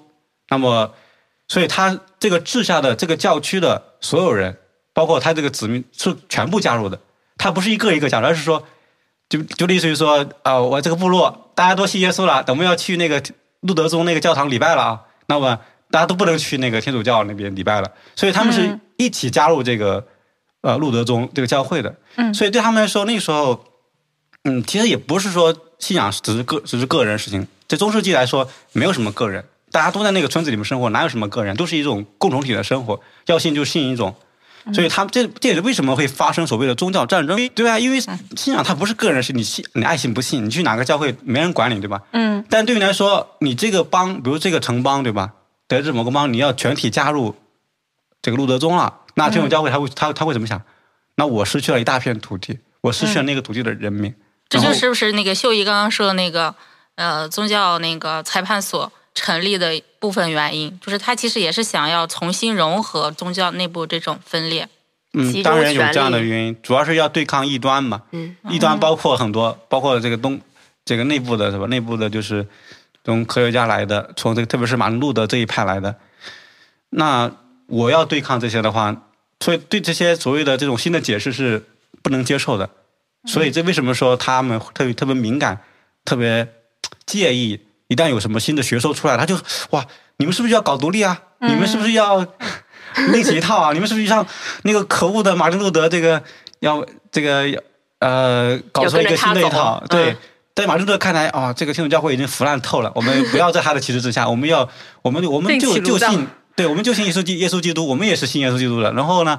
[0.49, 0.93] 那么，
[1.47, 4.57] 所以他这个治下的这个教区的所有人，
[4.93, 6.99] 包括他这个子民是全部加入的，
[7.37, 8.63] 他不是一个一个加入，而是说，
[9.29, 13.21] 就就类似于说啊、我这个部落大家都信耶稣了，等我们要去那个
[13.61, 15.59] 路德宗那个教堂礼拜了啊，那么
[15.89, 18.81] 大家都不能去那个天主教那边礼拜了，所以他们是嗯。
[18.97, 20.05] 一起加入这个、
[20.61, 22.33] 呃路德宗这个教会的，嗯。
[22.33, 23.65] 所以对他们来说那时候，
[24.43, 34.15] 嗯，其实也不是说信仰只是个只是个人事情，在中世纪来说没有什么个人，大家都在那个村子里面生活，哪有什么个人，都是一种共同体的生活，要信就信一种。
[34.73, 42.01] 所以他们这这也是为什么会发生所谓的宗教战争，对啊，因为信仰它不是个人事，你信你爱信不信，你去哪个教会没人管你，对吧？
[42.11, 45.33] 嗯，但对你来说，你这个帮，比如这个城邦，对吧？
[45.67, 47.35] 德智某个邦，你要全体加入
[48.21, 50.61] 这个路德宗了，那这种教会他会他他会怎么想？
[51.15, 54.13] 那我失去了一大片土地，我失去了那个土地的人民，
[54.49, 56.53] 这就是不是那个秀姨刚刚说的那个
[56.95, 64.67] 呃宗教那个裁判所成立的部分原因，就是他其实也是想要重新融合宗教内部这种分裂。
[65.13, 68.03] 嗯，当然有这样的原因，主要是要对抗异端嘛。
[68.11, 70.39] 嗯，异端包括很多，包括这个东
[70.83, 71.65] 这个内部的是吧？
[71.67, 72.45] 内部的就是
[73.05, 75.95] 从科学家来的，从这个特别是马丁路德这一派来的。
[76.89, 77.31] 那
[77.67, 81.63] 我要对抗这些的话，所以对这些所谓的这种新的解释是
[82.03, 82.69] 不能接受的。
[83.25, 85.61] 所以这为什么说他们特别特别敏感，
[86.03, 86.47] 特别
[87.05, 87.61] 介意？
[87.87, 89.35] 一旦有什么新的学说出来，他就
[89.71, 89.85] 哇，
[90.17, 91.19] 你们是不是要搞独立啊？
[91.39, 92.25] 你们是不是要
[93.11, 93.73] 另起一套啊？
[93.73, 94.25] 你们是不是像
[94.63, 96.21] 那个可恶的马丁路德这个
[96.61, 97.45] 要这个
[97.99, 99.83] 呃搞出一个新的一套？
[99.89, 100.17] 对嗯，
[100.55, 104.67] 在马丁路德看来啊、这个天主教会已经腐烂透了，我们不要在他的旗帜之下，我们要
[105.01, 106.27] 我们我们就就信。
[106.55, 108.89] 对，我们就 信耶稣基耶稣基督，我们也是信耶稣基督的。
[108.93, 109.37] 然后呢，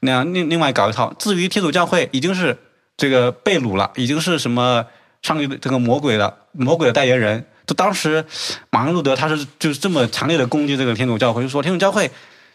[0.00, 1.12] 那样另另外搞一套。
[1.18, 2.56] 至于天主教会已经是
[2.98, 4.84] 这个被掳了，已经是什么
[5.22, 7.46] 上帝的这个魔鬼的魔鬼的代言人。
[7.68, 8.24] 就当时
[8.70, 12.10] 马丁路德他是就是这么强烈的攻击这个天主教会，就说天主教会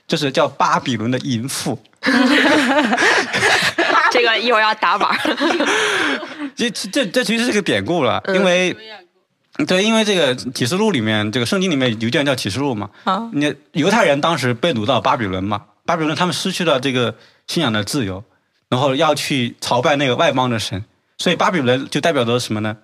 [0.05, 1.81] 就是叫巴比伦的淫妇。
[4.11, 5.17] 这个一会儿要打板儿。
[6.55, 8.75] 这这这其实是个典故了，因为。
[9.67, 17.13] 对，因为这个启示录里面，这个圣经里面有一段叫启示录嘛，啊，你犹太人当时被掳到巴比伦嘛，巴比伦他们失去了这个
[17.45, 18.23] 信仰的自由，
[18.67, 20.83] 然后要去朝拜那个外邦的神，
[21.19, 22.75] 所以巴比伦就代表着什么呢？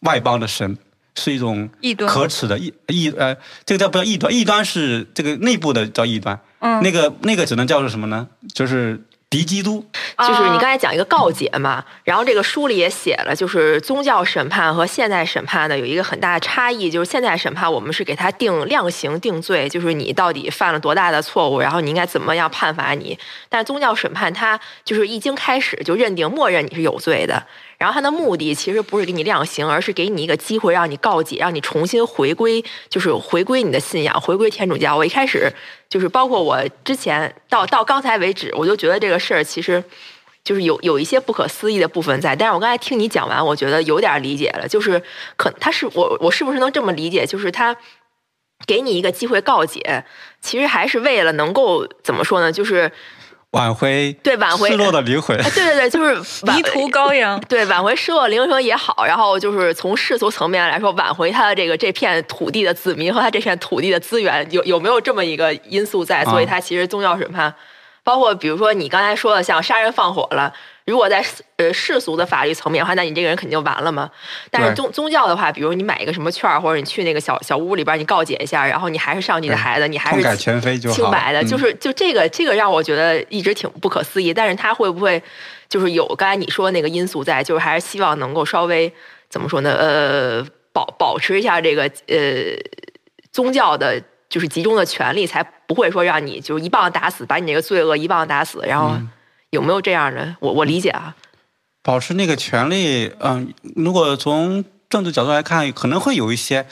[0.00, 0.78] 外邦的神
[1.16, 4.32] 是一种异端可耻的异异呃，这个叫不叫异端？
[4.32, 8.28] 异端是这个内部的叫异端，嗯那个那个只能叫做什么呢？
[8.54, 9.84] 就是敌基督。
[10.18, 23.18] 就是你啊刚才讲一个告解嘛，然后这个书里也写了，就是宗教审判和现代审判呢有一个很大的差异，就是现代审判我们是给他定量刑定罪，就是你到底犯了多大的错误，然后你应该怎么样判罚你。
[23.50, 27.46] 但是宗教审判它就是一经开始就认定默认你是有罪的，
[27.78, 34.96] 然后他的目的其实不是给你量刑，而是给你一个机会让你告解，让你重新回归，就是回归你的信仰，回归天主教。
[34.96, 35.52] 我一开始
[35.88, 39.82] 就是包括我之前到到刚才为止，我就觉得这个事儿其实
[40.42, 42.34] 就是有有一些不可思议的部分在。
[42.34, 45.02] 但是我刚才听你讲完，我觉得有点理解了，就是
[45.36, 47.26] 可他是我我是不是能这么理解？
[47.26, 47.76] 就是他
[48.66, 50.04] 给你一个机会告解，
[50.40, 52.50] 其实还是为了能够怎么说呢？
[52.50, 52.90] 就是
[53.56, 56.14] 挽回对挽回失落的灵魂，哎，对对对，就是
[56.52, 57.40] 迷途羔羊。
[57.48, 66.24] 对，挽回失落灵魂也好，然后就是从世俗层面来说，挽回他的这个这片土地的子民和他这片土地的资源，有有没有这么一个因素在？
[66.24, 67.54] 所以啊他其实宗教审判，
[68.04, 70.52] 包括比如说你刚才说的像杀人放火了，
[70.86, 74.08] 如果在世呃世俗的法律层面的话，那你这个人肯定完了嘛。
[74.50, 80.88] 但是宗宗教的话，比如你买一个什么券，或者你去那个小小屋里边，你告解一下，然后你还是上帝的孩子，你还是前非就。
[80.90, 84.32] 清白的，嗯就是就这个这个让我觉得一直挺不可思议。
[84.32, 85.20] 但是他会不会
[85.68, 88.92] 就是有刚才你说的那个因素在，就是还是希望能够稍微
[89.28, 89.74] 怎么说呢？
[89.76, 92.16] 呃，保保持一下这个呃
[93.32, 98.62] 宗教的，就是集中的权利，才不会说让你就是一棒打死，把你这个罪恶一棒打死。
[98.64, 99.10] 然后嗯
[99.50, 100.36] 有没有这样的？
[100.40, 101.14] 我我理解啊，
[101.82, 106.66] 保持那个权利，嗯，如果从政治角度来看，可能会有一些。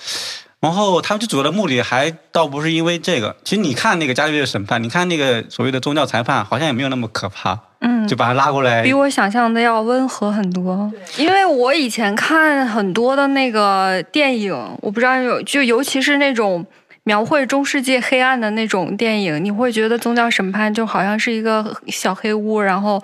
[0.61, 8.91] 然后他们最主要的目的还倒不是因为这个，其实你看那个伽利略的审判，你看那个所谓的宗教裁判，好像也没有那么可怕，嗯就把他拉过来比。
[8.95, 10.91] 我想象的要温和很多。
[11.19, 16.65] 因为我以前看很多的那个电影，我不知道有就尤其是那种
[17.05, 23.03] 描绘中世纪黑暗的那种电影，你会觉得宗教审判就好像是一个小黑屋，然后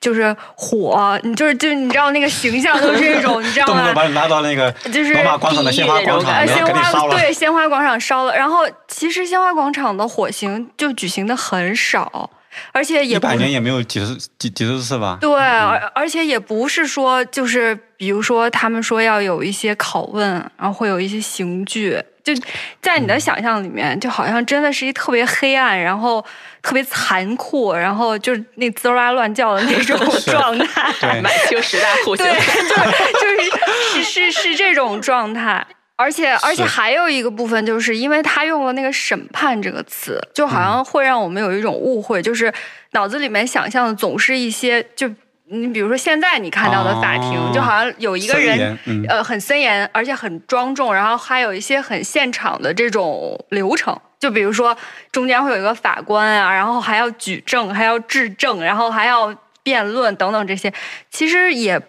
[0.00, 3.72] 就是火，你就是就你知道那个形象都是那种， 你知道吗？
[3.72, 7.08] 动不动把你拉到那个就是罗马广场的鲜花广场，鲜花。
[7.10, 12.30] 对鲜花广场烧了，然后其实鲜花广场的火刑就举行的很少，
[12.72, 15.18] 而且也一百年也没有几十几几十次吧？
[15.20, 22.32] 对，而而且也不是说就是，比如说他们说要有一些拷问，然后会有一些刑具，就
[22.82, 26.24] 在你的想象里面，就好像真的是一特别黑暗，然后
[26.62, 30.92] 特别残酷，然后就是那滋哇乱叫的那种 状态。
[31.00, 32.34] 对满清十大酷刑对，。
[32.34, 32.40] 就
[33.28, 35.66] 是就是是是是这种状态。
[36.00, 42.50] 而且而且还有一个部分，就是因为他用了那个“审判”这个词，就好像会让我们有一种误会，就是
[42.92, 45.06] 脑子里面想象的总是一些就
[45.44, 47.52] 你比如说现在你看到的法庭，哦。
[47.54, 49.04] 就好像有一个人，嗯。
[49.08, 53.94] 呃，很森严，而且很庄重，然后还有一些很现场的这种流程。
[54.18, 54.76] 就比如说
[55.12, 60.72] 中间会有一个法官啊，然后还要举证，还要质证，然后还要辩论等等这些，
[61.10, 61.80] 其实也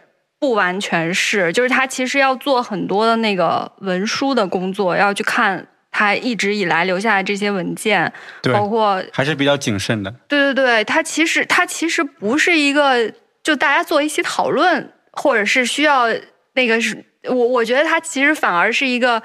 [0.42, 10.12] 不完全是，就是他其实要做很多的那个文书的工作，要去看他一直以来留下的这些文件，对，包括还是比较谨慎的。
[10.28, 16.08] 对对对，他其实他其实不是一个就大家做一起讨论，或者是需要
[16.56, 19.22] 那个是我我觉得他其实反而是一个。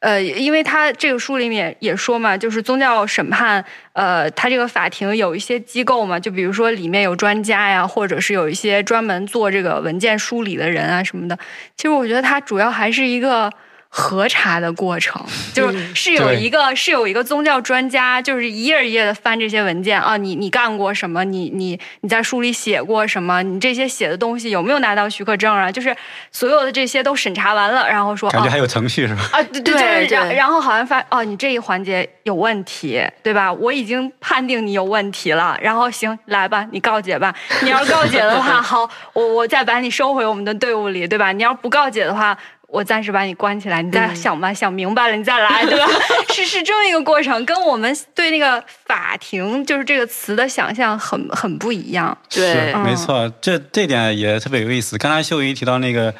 [0.00, 11.36] 呃，因为他这个书里面也说嘛，就是宗教审判，呃，他这个法庭有一些机构嘛，就比如说里面有专家呀，或者是有一些专门做这个文件梳理的人啊什么的。
[11.76, 13.52] 其实我觉得他主要还是一个
[13.88, 15.20] 核查的过程，
[15.54, 21.24] 就是是有一个是有一个宗教专家，就是一页一页的翻这些文件啊，你你干过什么？
[21.24, 23.42] 你你你在书里写过什么？
[23.42, 25.72] 你这些写的东西有没有拿到许可证啊？
[25.72, 25.96] 就是
[26.30, 29.22] 所有的这些都审查完了，然后说啊感觉还有程序是吧？
[29.32, 33.50] 啊，对 对，对就是然对然后好像发哦，你这一环节有问题，对吧？
[33.52, 37.34] 我已经判定你有问题了，然后行，来吧，你告解吧。
[37.62, 41.32] 你要告解的话， 好，我我再把你收回我们的队伍里，对吧？
[41.32, 42.36] 你要不告解的话。
[42.68, 45.86] 我暂时把你关起来，你再想吧，想明白了你再来， 对吧？
[46.34, 52.16] 是是这么一个过程，跟我们对那个法庭就是这个词的想象很很不一样。
[52.28, 54.98] 对嗯没错，这这点也特别有意思。
[54.98, 56.14] 刚才秀姨提到那个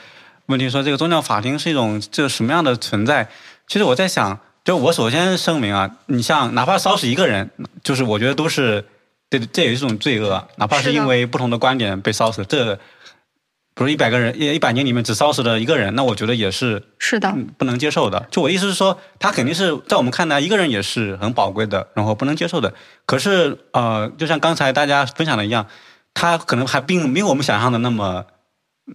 [0.47, 3.29] 问题，说这个宗教法庭是一种这什么样的存在？
[3.67, 7.51] 其实我在想，就我首先声明啊，你像哪怕烧死一个人，
[7.85, 8.83] 就是我觉得都是
[9.29, 12.79] 这这也是一种罪恶，哪怕是因为不同的观点被烧死，这
[13.79, 18.27] 不是一百个人一一百年里面只烧死了一个人，那我觉得也是是的，嗯不能接受的。
[18.29, 22.75] 就我意思是说，他肯定是在我们看来，一个人也是很宝贵的，然后不能接受的。
[23.07, 25.67] 可是呃，就像刚才大家分享的一样，
[26.12, 28.27] 他可能还并没有我们想象的那么。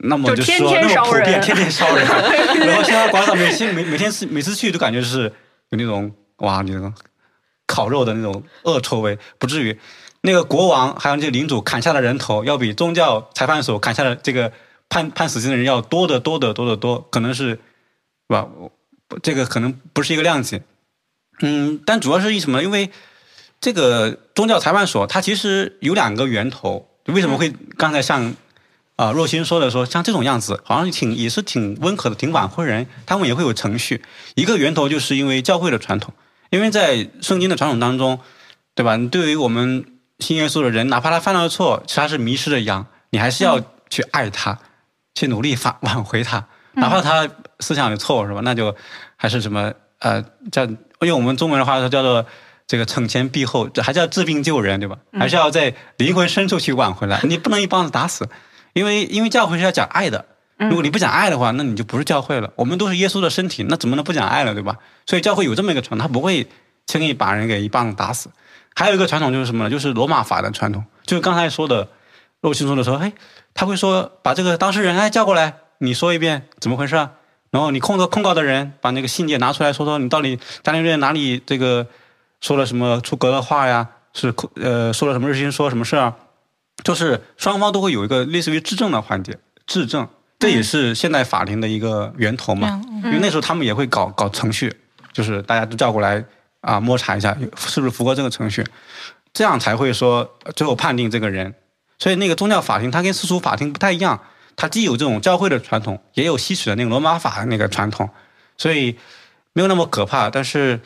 [0.01, 2.03] 那么就是说那么天烧人普遍，天天烧人。
[2.67, 5.31] 然后现在广场每天每每天每次去都感觉是
[5.69, 6.91] 有那种哇，那种
[7.67, 9.79] 烤肉的那种恶臭味，不至于。
[10.25, 14.51] 那个国王还有这个领主砍下的人头，要比宗教裁判所砍下的这个
[14.89, 17.59] 判判死刑的人要多得多得多得多，可能是是
[18.27, 18.47] 吧？
[18.55, 18.71] 我
[19.21, 20.61] 这个可能不是一个量级。
[21.41, 22.63] 嗯，但主要是因什么？
[22.63, 22.91] 因为
[23.59, 28.35] 这个宗教裁判所它其实有两个源头，为什么会刚才像
[28.95, 34.03] 啊、若心说的说像这种样子，好像挺也是挺温和的，挺挽回人，他们也会有程序。
[34.35, 36.13] 一个源头就是因为教会的传统，
[36.51, 38.19] 因为在圣经的传统当中，
[38.75, 38.95] 对吧？
[38.95, 39.83] 你对于我们
[40.19, 44.59] 信耶稣的人，哪怕他犯了错，其实他是迷失的羊，你还是要去爱他，
[45.15, 48.41] 去努力反 挽回他，哪怕他思想有错误，是吧？
[48.43, 48.75] 那就
[49.15, 50.67] 还是什么呃，叫
[51.01, 52.25] 用我们中文的话说叫做
[52.67, 54.97] 这个惩前毖后，这还是要治病救人，对吧？
[55.17, 58.27] 还是要在灵魂深处去挽回来，你不能一棒子打死，
[58.73, 60.25] 因为因为教会是要讲爱的。
[60.57, 62.53] 如果你不讲爱的话，那你就不是教会了。
[62.55, 64.77] 我们都是耶稣的身体，那怎么能不讲爱了，对吧？
[65.05, 66.47] 所以教会有这么一个传统，他不会
[66.85, 68.29] 轻易把人给一棒子打死。
[68.73, 69.69] 还有一个传统就是什么呢？
[69.69, 71.89] 就是罗马法的传统，就是刚才说的，
[72.43, 73.13] 肉心说的时候，哎，
[73.53, 77.11] 他会说把这个当事人哎叫过来，你说一遍怎么回事啊？
[77.51, 81.87] 然后你控告控告的人把那个信件拿出来说说你到底家庭院哪里这个
[82.41, 83.87] 说了什么出格的话呀？
[84.13, 86.13] 是控呃说了什么日心说什么事啊？
[86.83, 90.05] 就是双方都会有一个类似于质证的环节，质证
[90.37, 92.81] 这也是现代法庭的一个源头嘛。
[93.05, 94.75] 因为那时候他们也会搞搞程序，
[95.13, 96.21] 就是大家都叫过来
[96.59, 98.65] 啊摸查一下是不是符合这个程序，
[99.31, 101.55] 这样才会说呃最后判定这个人。
[102.03, 104.19] 所以那个宗教法庭它跟世俗法庭不太一样，
[104.57, 108.09] 它既有这种教会的传统，也有吸取的那个罗马法的那个传统，
[108.57, 108.97] 所以
[109.53, 110.81] 没有那么可怕，但是。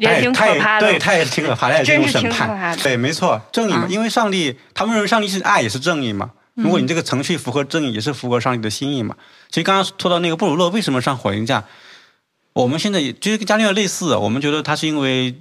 [0.00, 0.86] 它也挺它可怕的。
[0.86, 2.30] 对，他也是挺可怕的，它也是一种审。
[2.30, 6.30] 判对，没错，正义嘛，嗯因为上帝他们认为上帝是爱，也是正义嘛。
[6.54, 9.16] 如果你这个程序符合正义，也是符合上帝的心意嘛。
[9.48, 11.64] 其实刚刚说到那个布鲁诺为什么上火刑架，
[12.52, 15.34] 我们现在也其实跟加利略类似，我们觉得他是因为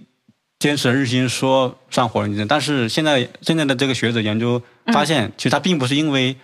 [0.60, 6.36] 坚持日心说上火刑架，但是现在现在的这个学者研究发现，其实他并不是因为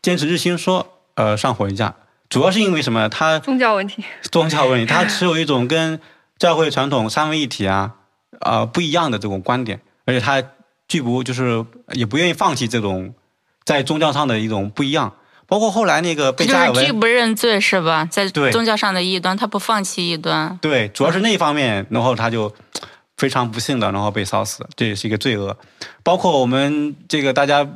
[0.00, 1.94] 坚持日心说呃上火刑架，
[2.28, 3.08] 主要是因为什么？
[3.08, 6.00] 他宗教问题，宗教问题，他持有一种跟
[6.38, 7.94] 教会传统三位一体啊，
[8.40, 10.42] 呃不一样的这种观点，而且他
[10.86, 13.12] 拒不就是也不愿意放弃这种
[13.64, 15.14] 在宗教上的一种不一样。
[15.48, 18.04] 包括后来那个被加尔文，是拒不认罪是吧？
[18.10, 20.58] 在宗教上的异端，他不放弃异端。
[20.60, 22.52] 对，主要是那一方面，然后他就
[23.16, 25.56] 非常不幸的，然后被烧死，这也是一个罪恶。
[26.02, 27.66] 包括我们这个大家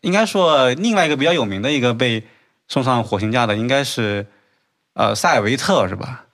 [0.00, 2.22] 应该说另外一个比较有名的一个被
[2.68, 4.26] 送上火星架的，应该是
[4.94, 6.24] 呃塞尔维特是吧？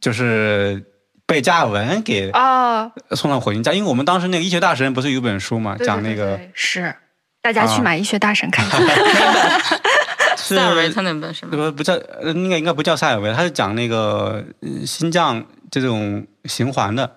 [0.00, 0.84] 就是
[1.26, 6.94] 被加尔文给啊，送上火星架，因为我们当时那个医学大神不是有本书嘛，讲那个是
[7.42, 8.80] 大家去啊买医学大神看看。
[10.34, 11.50] 是塞尔维特那本是吗？
[11.52, 17.08] 不不叫呃，应该应该不叫塞尔维，他是讲那个呃心脏这种循环的，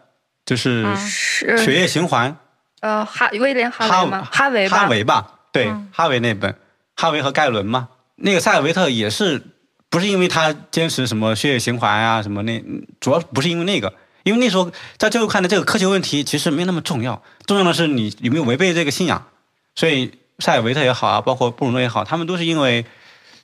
[0.45, 2.37] 就是嗯血液循环。
[2.81, 4.27] 呃哈威廉哈维吗？
[4.31, 4.77] 哈维吧。
[4.77, 5.89] 哈维吧，对，嗯。
[5.91, 6.55] 哈维那本，
[6.95, 9.41] 哈维和盖伦嘛，那个塞尔维特也是，
[9.89, 12.63] 不是因为他坚持什么血液循环啊什么那，
[12.99, 13.91] 主要不是因为那个，
[14.23, 19.25] 因为那时候在最后看的这个科学问题其实没那么重要，重要的是你有没有违背这个信仰，
[19.73, 22.85] 所以塞尔维特也好啊，包括布鲁诺也好，他们都是因为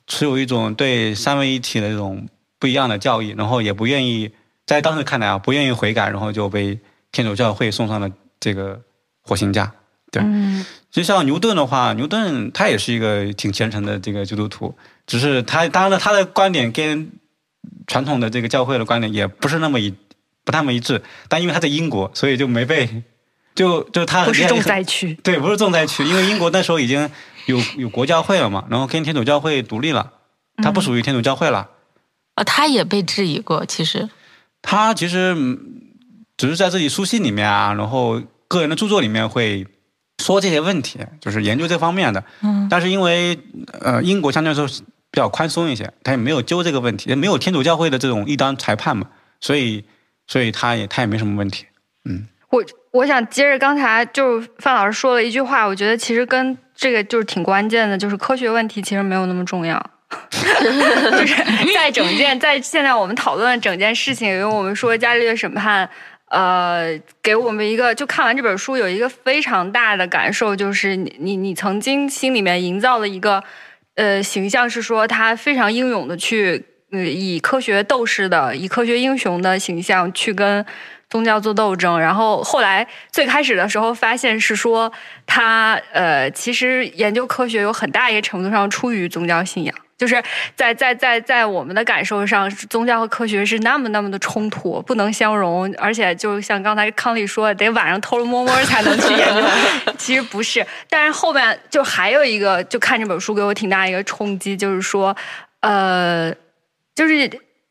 [0.06, 2.28] 持有一种对三位一体的这种
[2.60, 4.30] 不一样的教义，然后也不愿意
[4.66, 6.78] 在当时看来啊，不愿意悔改，然后就被
[7.12, 8.10] 天主教会送上了
[8.40, 8.80] 这个
[9.20, 9.72] 火星架。
[10.10, 17.10] 对嗯就像牛顿的话，牛顿他也是一个挺虔诚的这个基督徒，只是他当然了，他的观点跟
[17.86, 19.90] 传统的这个教会的观点也不是那么一
[20.44, 23.02] 不那么一致，但因为他在英国，所以就没被
[23.54, 25.14] 就就他不是重灾区。
[25.22, 27.08] 对，不是重灾区，因为英国那时候已经
[27.46, 30.12] 有有国教会了嘛，然后跟天主教会独立了，
[30.62, 31.70] 他不属于天主教会了。
[32.34, 34.10] 啊，他也被质疑过，其实
[34.60, 35.91] 他其实嗯
[36.36, 39.66] 只是在自己书信里面啊，然后个人的著作里面会
[40.22, 42.24] 说这些问题，就是研究这方面的。
[42.42, 43.38] 嗯但是因为
[43.80, 44.66] 呃英国相对来说
[45.10, 49.06] 比较宽松一些，他也没有揪这个问题，也没有天主教会的这种一当裁判嘛，
[49.40, 49.84] 所以
[50.26, 51.66] 所以他也他也没什么问题。
[52.04, 59.82] 嗯我我想接着刚才就是范老师说了一句话，我觉得其实跟这个就是挺关键的，就是科学问题其实没有那么重要。
[60.30, 61.34] 就是
[61.74, 65.88] 在整件在现在我们讨论整件事情，因为我们说伽利略审判，
[66.32, 73.44] 呃，给我们一个就看完这本书有一个非常大的感受，就是你你你曾经心里面营造了一个
[73.94, 76.64] 呃形象，是说他非常英勇的去。
[76.94, 80.62] 呃，以科学斗士的、以科学英雄的形象去跟
[81.08, 84.92] 宗教做斗争，然后后来最开始的时候发现是说
[85.24, 90.22] 他呃，其实研究科学有很大一个程度上出于宗教信仰，就是
[90.56, 100.66] 在在在在我们的感受上，宗教和科学是那么那么的冲突，不能相容，而且就像刚才康利说，得晚上偷偷摸摸才能去研究， 其实不是。
[100.88, 105.16] 但是后面就还有一个，就看这本书给我挺大一个冲击，就是说，
[105.60, 106.34] 呃。
[106.94, 107.26] 就是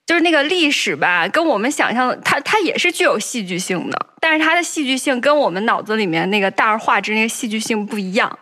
[0.05, 8.39] 就是那个历史吧，跟我们想象的，它它也是具有戏剧性的，但是它的戏剧性跟我们脑子里面那个大而化之那个戏剧性不一样。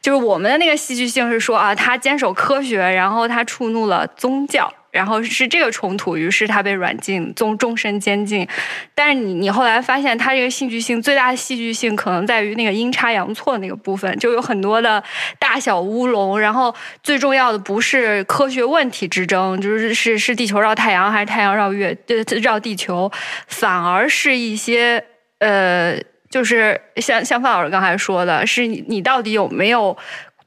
[0.00, 4.72] 就是我们的那个戏剧性是说啊，他坚守科学，然后他触怒了宗教。
[4.92, 8.46] 然后是这个冲突，于是他被软禁，终终身监禁。
[8.94, 15.02] 但是你你后来发现，他这个戏剧性最大的戏剧性可能在于那个阴差阳错那个部分，就有很多的
[15.38, 16.38] 大小乌龙。
[16.38, 16.72] 然后
[17.02, 23.10] 最重要的不是科学问题之争，就是是是地球绕太阳还是太阳绕月呃绕地球，
[23.46, 25.02] 反而是一些
[25.38, 29.96] 呃，就是像像范老师刚才说的，是你你到底有没有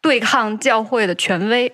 [0.02, 1.74] 对抗教会的权威？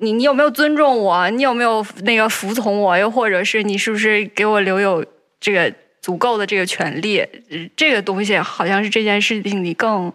[0.00, 1.28] 你你有没有尊重我？
[1.30, 2.96] 你有没有那个服从我？
[2.96, 5.04] 又或者是你是不是给我留有
[5.40, 7.24] 这个足够的这个权利？
[7.76, 10.12] 这个东西好像是这件事情你更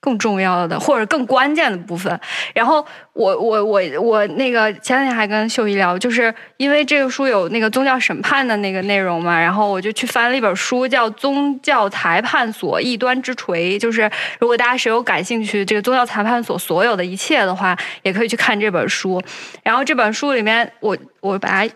[0.00, 2.18] 更重要的，或者更关键的部分。
[2.54, 19.22] 然后我我我我那个前两天还跟秀姨聊，就是因为这个书有那个宗教审判的那个内容嘛，然后我就去翻了一本书，叫《宗教裁判所异端之锤》，就是如果大家谁有感兴趣，这个宗教裁判所所有的一切的话，也可以去看这本书。
[19.62, 21.74] 然后这本书里面，我我把它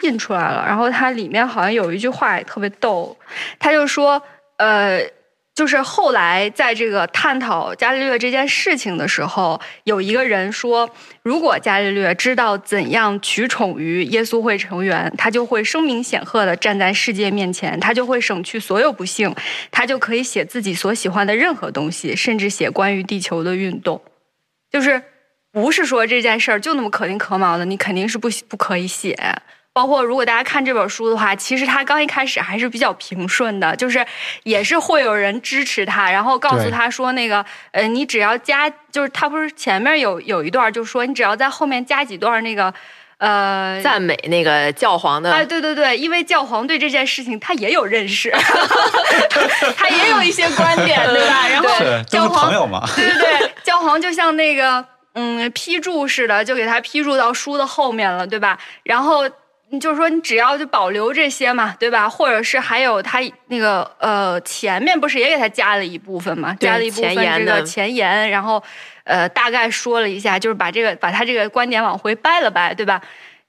[0.00, 3.16] 印出来了，然后它里面好像有一句话也特别逗，
[3.60, 4.20] 他就说，
[4.56, 5.00] 呃。
[5.54, 10.90] 就是后来在这个探讨伽利略这件事情的时候，有一个人说，
[11.22, 19.32] 如果伽利略知道怎样取宠于耶稣会成员，他就会声名显赫的站在世界面前，他就会省去所有不幸，
[19.70, 24.02] 他就可以写自己所喜欢的任何东西，甚至写关于地球的运动。
[24.72, 25.00] 就是
[25.52, 29.16] 不是说这件事儿就那么可丁可卯的，你肯定是不不可以写。
[29.74, 34.06] 包括如果大家看这本书的话，其实他刚一开始还是比较平顺的，就是
[34.44, 42.72] 也是会有人支持他，然后告诉他说那个呃，你只要加，就是他不是前面有有一段就说你只要在后面加几段那个
[43.18, 48.30] 呃赞美那个教皇的，哎，对对对，因为教皇对这件事情他也有认识，
[49.76, 51.48] 他也有一些观点，对吧？
[51.48, 51.68] 然后
[52.08, 52.88] 教皇朋友嘛。
[52.94, 58.56] 对对对，教皇就像那个嗯批注似的，就给他批注到书的后面了，对吧？
[58.84, 59.28] 然后
[59.78, 62.08] 就是说你只要就保留这些嘛，对吧？
[62.08, 68.62] 或者是还有他那个呃前面不是也给他加了一部分嘛，加了一部分这个前言的前言，然后
[69.04, 73.00] 呃大概说了一下，就是把这个把他这个观点往回掰了掰，对吧？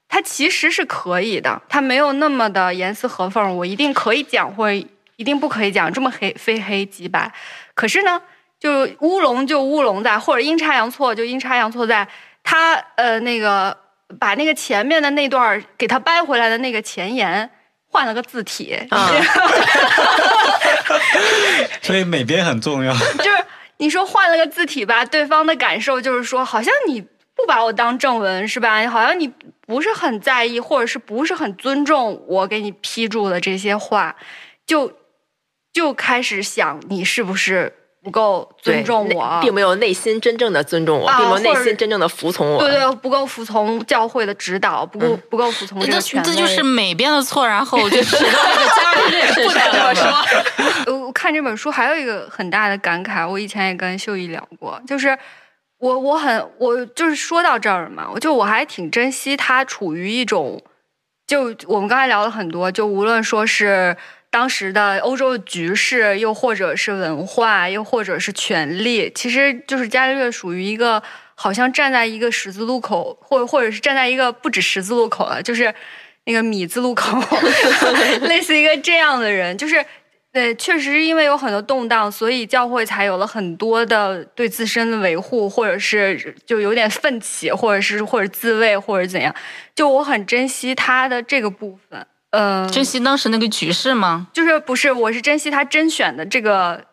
[0.08, 7.32] 他其实是可以的，他没有那么的严丝合缝，我一定可以讲或者一定不可以讲，这么黑非黑即白。
[7.74, 8.22] 可是呢，
[8.60, 12.06] 就乌龙就乌龙在，或者阴差阳错就阴差阳错在，
[12.44, 13.76] 他呃那个
[14.18, 17.48] 把那个前面的那段儿给他掰回来的那个前言
[17.88, 19.10] 换了个字体， 啊
[21.82, 22.92] 所以美编很重要。
[23.18, 23.44] 就是
[23.78, 28.86] 你说换了个字体吧，对方的感受就是说，好像你不把我当正文是吧？
[28.88, 29.28] 好像你
[29.66, 34.16] 不是很在意，或者是不是很尊重我给你批注的这些话，
[34.66, 34.92] 就
[35.72, 37.72] 就开始想你是不是
[38.06, 42.60] 不够尊重我，并没有内心真正的尊重我，啊并没有内心真正的服从我。
[42.60, 46.24] 对对，不够服从教会的指导，不够、嗯不够服从这这个权威。
[46.30, 48.22] 这就是美编的错，然后就使到
[48.54, 50.24] 这个伽利略身上了嘛。
[50.86, 55.18] 呃，我看这本书还有一个很大的感慨，我以前也跟秀姨聊过，就是
[55.80, 60.62] 我我很我就是说到这儿了嘛，我就我还挺珍惜他处于一种，
[61.26, 63.96] 就我们刚才聊了很多，就无论说是
[64.30, 71.02] 当时的欧洲的局势，又或者是文化，又或者是权力，其实就是伽利略属于一个
[71.34, 75.74] 好像站在一个十字路口，或或者是站在一个不止十字路口了，就是
[76.24, 77.18] 那个米字路口，
[78.28, 79.84] 类似一个这样的人，就是。
[80.32, 89.34] 对，确实因为有很多动荡，所以教会才有了很多的对自身的维护，或者是就有点奋起，或者是或者自卫，或者怎样。
[89.74, 94.26] 就我很珍惜他的这个部分，嗯、珍惜当时那个局势吗？
[94.32, 96.84] 就是不是，我是珍惜他甄选的这个，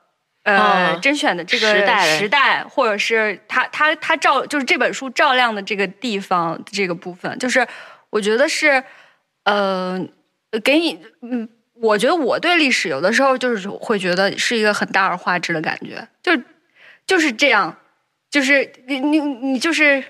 [0.44, 7.68] 呃，嗯甄选的这个时代时代，或者是他他他照就是这本书照亮的这个地方这个部分，就是
[8.10, 8.84] 我觉得是，
[9.44, 10.00] 呃，
[10.64, 16.32] 给你，嗯，我觉得我对历史有的时候就是会觉得是一个很大而化之的感觉，就
[17.06, 17.76] 就是这样，
[18.30, 20.04] 就是你你你就是。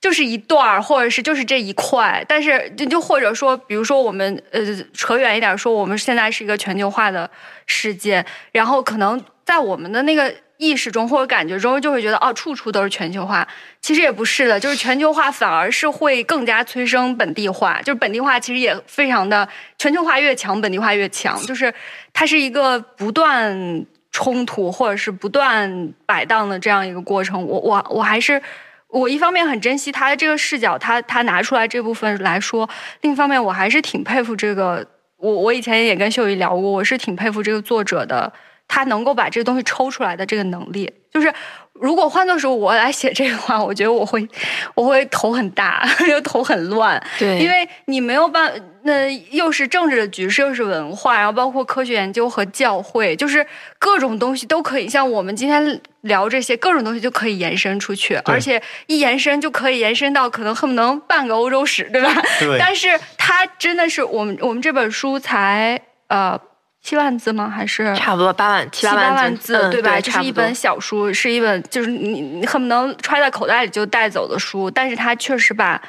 [0.00, 4.60] 就是一段儿，或者是就是这一块，但是就就或者说，比如说我们呃
[4.94, 7.28] 扯远一点说，我们现在是一个全球化的
[7.66, 13.46] 世界，然后可能在我们的那个意识中或者感觉中，就会觉得哦，处处都是全球化。
[13.80, 21.74] 其实也不是的，就是全球化反而是会更加催生本地化，就是本地化其实也非常的全球化越强，本地化越强，就是
[22.12, 27.44] 它是一个不断冲突或者是不断摆荡的这样一个过程。
[27.44, 28.40] 我我我还是。
[28.88, 32.68] 我一方面很珍惜他的这个视角，他他拿出来这部分来说；
[33.02, 34.86] 另一方面，我还是挺佩服这个。
[35.18, 38.32] 我我以前也跟秀姨聊过，我是挺佩服这个作者的，
[38.68, 40.92] 他能够把这个东西抽出来的这个能力。
[41.10, 41.32] 就是
[41.72, 44.28] 如果换作是我来写这个话，我觉得我会
[44.76, 47.02] 我会头很大， 又头很乱。
[47.18, 48.52] 对因为你没有办，
[48.82, 53.44] 那又是政治的局势，又是文化，然后包括科学研究和教会，就是
[53.78, 54.86] 各种东西都可以。
[54.86, 62.14] 像我们今天聊这些，各种东西就可以延伸出去，而且一延伸就可以延伸到可能恨不能半个欧洲史，对吧？
[62.38, 66.38] 对但是它真的是我们我们这本书才呃
[66.82, 67.48] 七万字吗？
[67.48, 69.92] 还是差不多八万七七八万字，嗯对吧？
[69.92, 75.80] 对差不多这是一本小书，是一本就是你你恨不能揣在口袋里就带走的书，但是他确实把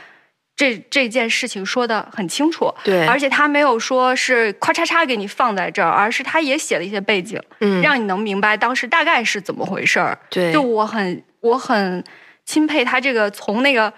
[0.56, 10.18] 这这件事情说的很清楚，对而且他没有说是咔嚓嚓给你放在这儿，而是他也写了一些背景，嗯，让你能明白当时大概是怎么回事儿。
[10.30, 12.04] 对就我很我很
[12.46, 13.94] 钦佩他这个从那个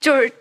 [0.00, 0.32] 就是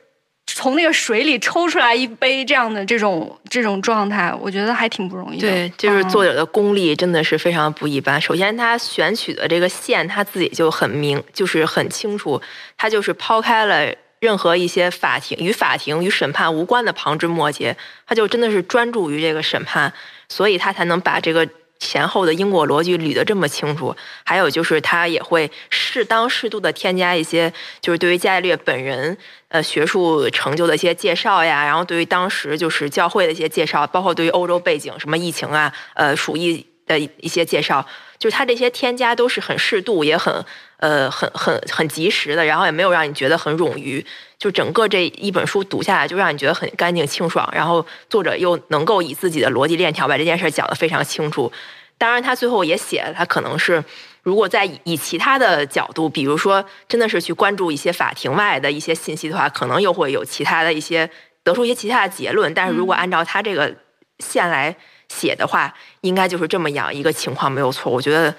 [0.48, 5.48] 从那个水里抽出来一杯这样的这种这种状态，我觉得还挺不容易的。
[5.48, 8.22] 对，就是嗯作者的功力真的是非常不一般。
[8.22, 12.42] 首先，他选取的这个线他自己就很明，就是很清楚，
[12.78, 17.76] 他就是抛开了任何一些法庭与法庭与审判无关的旁枝末节，
[18.06, 19.92] 他就真的是专注于这个审判，
[20.30, 21.48] 所以他才能把这个。
[21.80, 27.52] 前后的因果逻辑捋得这么清楚，还有就是他也会适当适度的添加一些，
[27.82, 29.18] 就是对于伽利略本人
[29.50, 37.86] 呃学术成就的一些介绍呀，然后对于当时就是教会的一些介绍，包括对于欧洲背景什么疫情啊，呃鼠疫的一些介绍，
[38.18, 40.46] 就是他这些添加都是很适度，也很
[40.78, 44.06] 呃很很很及时的，然后也没有让你觉得很冗余，
[44.38, 51.52] 就整个这一本书读下来，就让你觉得很干净清爽，然后作者又能够以自己的逻辑链条把这件事讲得非常清楚。
[51.98, 53.82] 当然，他最后也写了，他可能是
[54.24, 61.10] 如果在以以其他的角度，比如说真的是去关注一些法庭外的一些信息的话，可能又会有其他的一些
[61.42, 62.54] 得出一些其他的结论。
[62.54, 63.74] 但是如果按照他这个
[64.20, 64.76] 线来
[65.08, 67.90] 写的话，应该就是这么样一个情况，没有错。
[67.90, 68.36] 我觉得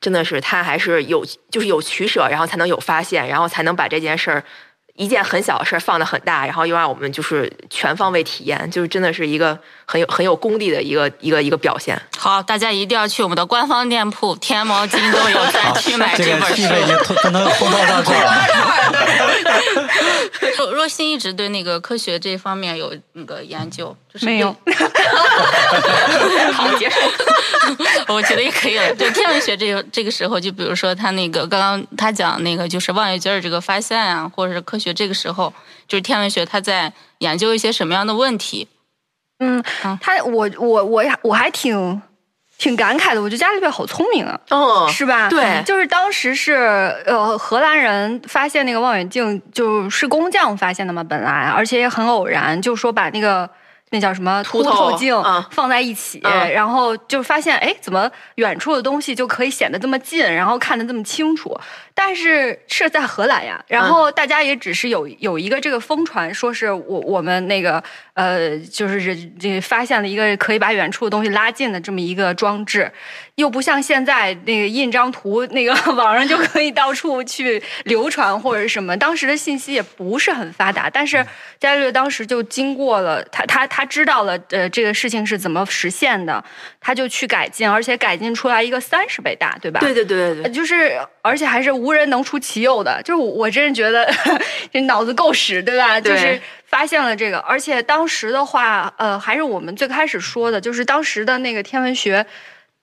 [0.00, 4.44] 真的是他还是有就是有取舍，然后才能有发现，然后才能把这件事儿。
[4.98, 12.00] 一件很小的事儿放得很大，然后又让我们就是全方位体验，就是真的是一个很有很有功力的一个一个一个表现。
[12.16, 16.80] 好，大家一定要去我们的官方店铺天猫、 京东有在去买这个本书气氛。
[16.80, 18.32] 已经不能通报到到这了。
[20.58, 24.54] 若若曦一直对那个科学这方面有那个研究，就是没有
[26.52, 26.96] 好，结束。
[28.08, 28.94] 我觉得也可以了。
[28.94, 35.52] 对天文学这个这个时候，就比如说他那个刚刚他讲那个就是望远镜儿这个发现啊，或者是科学这个时候，
[35.88, 38.68] 就是天文学他在研究一些什么样的问题？
[39.38, 42.00] 嗯啊，他我我我我还挺
[42.58, 44.38] 挺感慨的，我觉得加利略好聪明啊。
[44.50, 45.28] 哦，是吧？
[45.28, 46.54] 对就是当时是
[47.06, 53.48] 呃荷兰人发现那个望远镜，就是工匠发现的嘛，本来而且也很偶然，就说把那个
[53.90, 61.56] 那叫什么凸透透镜嗯放在一起，嗯然后就发现哎，怎么远处的东西就可以显得这么近，然后看得这么清楚？
[61.94, 67.82] 但是是在荷兰呀，然后大家也只是有有一个这个疯传，说是我我们那个
[68.16, 72.90] 呃，就是这发现了一个可以把远处的东西拉近的这么一个装置，
[73.34, 78.96] 又不像现在那个印张图，那个 网上就可以到处去流传或者什么。
[78.96, 81.22] 当时的信息也不是很发达，但是
[81.60, 86.42] 伽利略当时就经过了他他他知道了呃这个事情是怎么实现的，
[86.80, 89.80] 他就去改进，而且改进出来一个三十倍大，对吧？
[89.80, 94.10] 对对对对对，就是，而且还是无人能出其右的，就是我我真是觉得
[94.72, 96.00] 这脑子够使，对吧？
[96.00, 102.26] 就是发现了这个，而且当时的话，呃，还是我们最开始说的，就是当时的那个天文学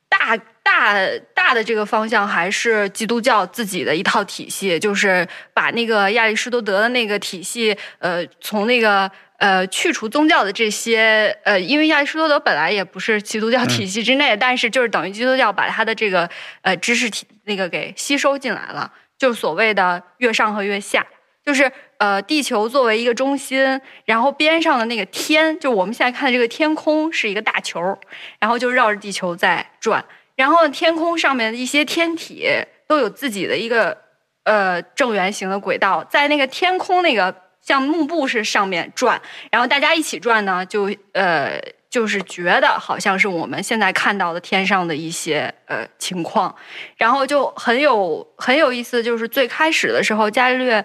[0.10, 0.98] 大大
[1.34, 9.12] 大的这个方向还是基督教自己的一套体系，就是把那个亚里士多德的那个体系，呃，从那个。
[9.40, 16.30] 呃，去除宗教的这些，呃，因为亚里士多德本来也不是基督教体系之内，但是就是等于基督教把他的这个
[16.62, 21.06] 呃知识体那个给吸收进来了，就是所谓的月上和月下，
[21.46, 27.98] 就是呃地球作为一个中心，然后边上的那个天，就我们现在看的这个天空是一个大球，
[28.39, 30.04] 然后就绕着地球在转，
[30.36, 32.48] 然后天空上面的一些天体
[32.88, 33.98] 都有自己的一个
[34.44, 39.22] 呃正圆形的轨道，在那个天空那个像幕布是上面转，
[39.52, 46.56] 然后大家一起转呢，就呃就是觉得好像是我们现在看到的天上的一些呃情况，
[46.98, 50.84] 然后就很有很有意思，就是最开始的时候，伽利略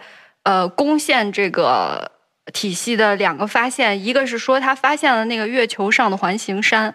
[0.48, 2.10] 呃攻陷这个
[2.54, 6.94] 体系的两个发现，一个是说他发现了那个月球上的环形山，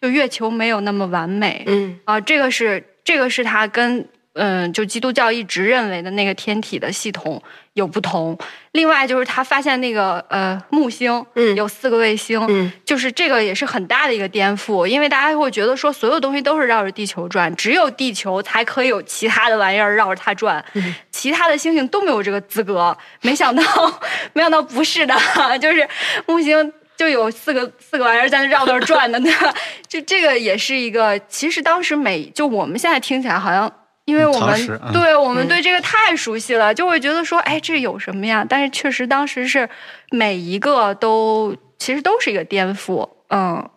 [0.00, 2.00] 就月球没有那么完美，嗯。
[2.06, 7.42] 啊，这个是这个是他跟嗯，就基督教一直认为的那个天体的系统
[7.74, 8.38] 有不同。
[8.72, 20.64] 另外就是他发现那个呃木星，嗯有四个卫星，嗯就是这个也是很大的一个颠覆，因为大家会觉得说所有东西都是绕着地球转，只有地球才可以有其他的玩意儿绕着它转，
[21.10, 22.96] 其他的星星都没有这个资格。
[23.22, 23.62] 没想到，
[24.34, 25.14] 没想到不是的，
[25.60, 25.88] 就是
[26.26, 26.72] 木星。
[26.96, 29.30] 就有四个四个玩意儿在那绕那儿转的呢，
[29.86, 33.70] 就这个也是一个，其实当时每就我们现在听起来好像，
[34.06, 38.46] 因为我们嗯对我们对这个太熟悉了，就会觉得说，哎，这有什么呀？
[38.48, 39.68] 但是确实当时是
[40.10, 43.68] 每一个都其实都是一个颠覆，嗯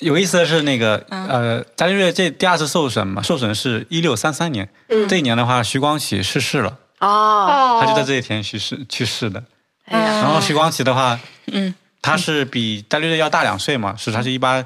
[0.00, 4.68] 有意思的是，那个嗯呃，伽利略这第二次受审嘛，受审是一六三三年。
[4.88, 9.42] 嗯这一年的话，徐光启逝世了，哦，哦，他就在这一天去世去世的。
[9.86, 11.18] 哎呀，然后徐光启的话，
[11.52, 14.64] 嗯，他是比伽利略要大两岁嘛，是他是一八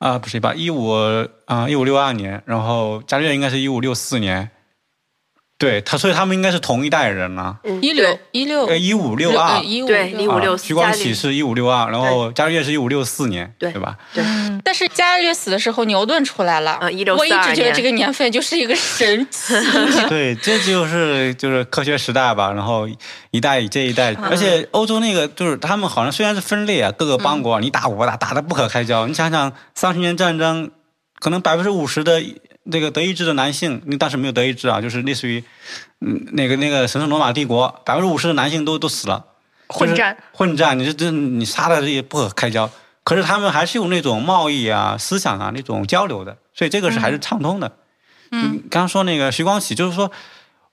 [0.00, 0.88] 啊不是一八一五
[1.44, 4.50] 啊一五六二年，然后伽利略应该是一五六四年。
[5.60, 7.58] 对他，所以他们应该是同一代人了。
[7.64, 13.98] 嗯一六一六呃，一五六二，一五对1564啊徐光启是一五六二，然后伽利略是一五六四年，对对吧？
[14.14, 14.24] 对，
[14.64, 16.72] 但是伽利略死的时候，牛顿出来了。
[16.72, 19.52] 啊1642我一直觉得这个年份就是一个神奇。
[20.08, 22.88] 对，这就是就是科学时代吧，然后
[23.30, 29.06] 一代接一代，而且欧洲那个就是他们好像虽然是分裂啊，各个邦国、你打我打，打的不可开交。
[29.06, 30.70] 你想想三十年战争，
[31.18, 32.22] 可能百分之五十的
[32.70, 35.44] 这个德意志的男性，那当时没有德意志啊，就是类似于
[36.00, 39.26] 嗯那个那个神圣罗马帝国，百分之五十的男性都都死了。
[39.68, 42.68] 混战，混战，你这这你杀的这也不可开交。
[43.04, 47.72] 可是他们还是有那种贸易啊、思想啊那种交流的，所以这个是还是畅通的。
[48.30, 50.10] 嗯，刚刚说那个徐光启，就是说，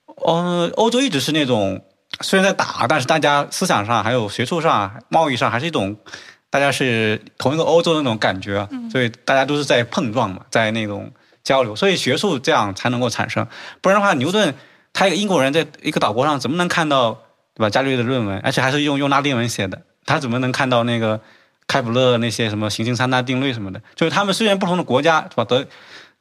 [0.05, 1.81] 呃，欧洲一直是那种
[2.21, 5.95] 虽然在打，但是大家思想上还有学术上、贸易上还是一种
[6.49, 11.11] 大家是同一个欧洲的那种感觉，所以大家都是在碰撞嘛，在那种
[11.47, 13.47] 交流，所以学术这样才能够产生。
[13.79, 14.53] 不然的话，牛顿
[14.91, 17.13] 他一个英国人在一个岛国上怎么能看到
[17.55, 17.69] 对吧？
[17.69, 21.21] 伽利略的论文，而且还是用用拉丁文写的，他怎么能看到那个
[21.65, 23.81] 开普勒那些什么行星三大定律什么的？
[23.95, 25.45] 就是他们虽然不同的国家是吧？
[25.45, 25.65] 德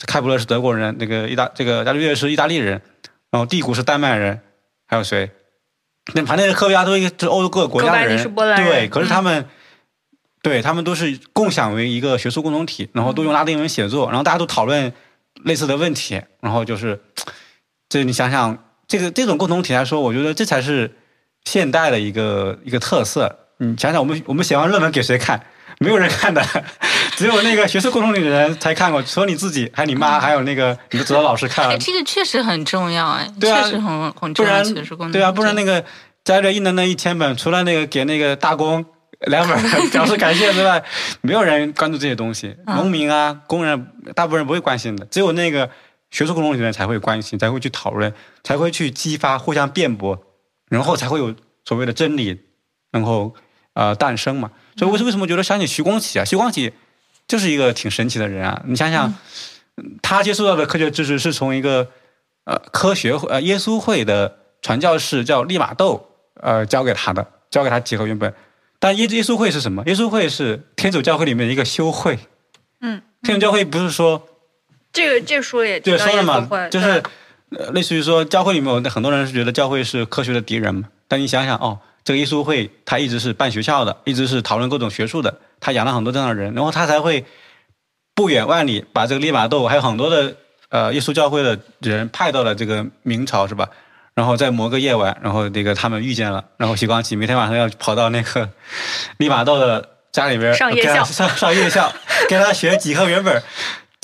[0.07, 2.81] 开普勒是德国人，那个意大这个伽利略是意大利人，
[3.33, 4.41] 然后蒂谷是丹麦人，
[4.87, 5.29] 还有谁？
[6.15, 9.45] 那反正科学家都是欧洲各个国家的人对，可是他们。
[10.43, 14.93] 对他们都是共享为一个学术共同体，然后都用拉丁文写作，然后大家都讨论
[15.47, 17.01] 类似的问题，然后就是，
[17.89, 20.97] 这 你想想，这个这种共同体来说，我觉得这才是
[21.45, 23.39] 现代的一个一个特色。
[23.59, 25.41] 你想想，我们我们写完论文给谁看？
[25.79, 26.43] 没有人看的，
[27.17, 34.63] 只有那个学术共同体的人才看过，除了你自己，还有你妈，还有那个你的指导老师看哎，了，这个确实很重要哎，对啊确实很很重要。
[35.13, 35.85] 对啊，不然那个
[36.25, 38.85] 加热印的那一千本，除了那个给那个大工
[39.21, 39.59] 两本
[39.91, 40.83] 表示感谢之外，
[41.23, 42.57] 没有人关注这些东西。
[42.67, 45.71] 嗯农民啊，工人，大部分人不会关心的，只有那个
[46.11, 48.13] 学术共同体的人才会关心，才会去讨论，
[48.45, 50.23] 才会去激发，互相辩驳，
[50.69, 52.43] 然后才会有所谓的真理，
[52.93, 53.35] 然后
[53.75, 54.51] 呃诞生嘛。
[54.77, 56.25] 所以我是为什么觉得想起徐光启啊？
[56.25, 56.73] 徐光启
[57.27, 58.63] 就是一个挺神奇的人啊！
[58.67, 59.15] 你想想，
[60.03, 61.89] 他接触到的科学知识是从一个
[62.45, 66.11] 呃科学会呃耶稣会的传教士叫利玛窦
[66.41, 68.33] 呃教给他的，教给他几何原本。
[68.79, 69.83] 但耶耶稣会是什么？
[69.87, 72.19] 耶稣会是天主教会里面的一个修会。
[72.81, 74.29] 嗯，天主教会不是说
[74.93, 77.03] 这个这书也对说了嘛就是
[77.51, 80.89] 呃类似于说教会里面有很多人是觉得教会是科学的敌人嘛。
[81.09, 87.25] 但你想想哦，这个耶稣会他一直是办学校的，一直是讨论各种学术的，他养了很多这样的人，然后他才会
[88.15, 90.37] 不远万里把这个利玛窦还有很多的
[90.69, 93.69] 呃耶稣教会的人派到了这个明朝是吧？
[94.17, 98.49] 然后在某个夜晚，然后那个他们遇见了，然后徐光启每天晚上要跑到那个
[99.19, 101.93] 利玛窦的家里边上夜校上 上夜校，
[102.29, 103.41] 跟他学几何原本。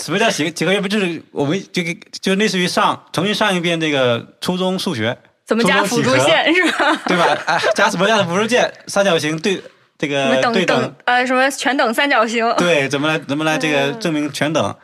[0.03, 0.91] 什么叫几几何原本？
[0.91, 6.95] 就是我们这个就类似于上重新上一遍这个初中数学，怎么加辅助线是吧？
[7.09, 7.39] 对吧？
[7.47, 8.71] 哎，加什么加的辅助线？
[8.89, 9.63] 三角形对
[9.97, 12.55] 这个对等等呃什么全等三角形？
[12.59, 14.77] 对，怎么来怎么来这个证明全等？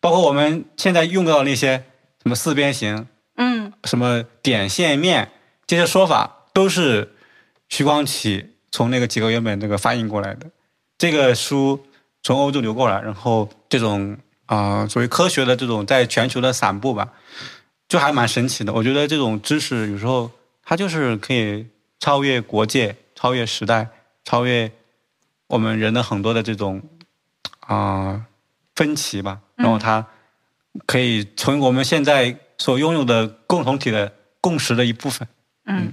[0.00, 1.82] 包括我们现在用到的那些
[2.22, 5.30] 什么四边形、嗯什么点线面
[5.66, 7.14] 这些说法，都是
[7.68, 10.50] 徐光启从那个几何原本那个翻译过来的。
[10.98, 11.86] 这个书
[12.22, 14.16] 从欧洲流过来，然后这种
[14.46, 17.12] 啊、呃所谓科学的这种在全球的散布吧，
[17.88, 18.72] 就还蛮神奇的。
[18.72, 20.30] 我觉得这种知识有时候
[20.64, 21.66] 它就是可以
[22.00, 23.88] 超越国界、超越时代、
[24.24, 24.72] 超越
[25.48, 26.82] 我们人的很多的这种
[27.60, 28.24] 啊、
[28.74, 30.06] 分歧吧，然后它
[30.86, 35.26] 可以从我们现在所拥有的共同体的共识的一部分。
[35.66, 35.92] 嗯，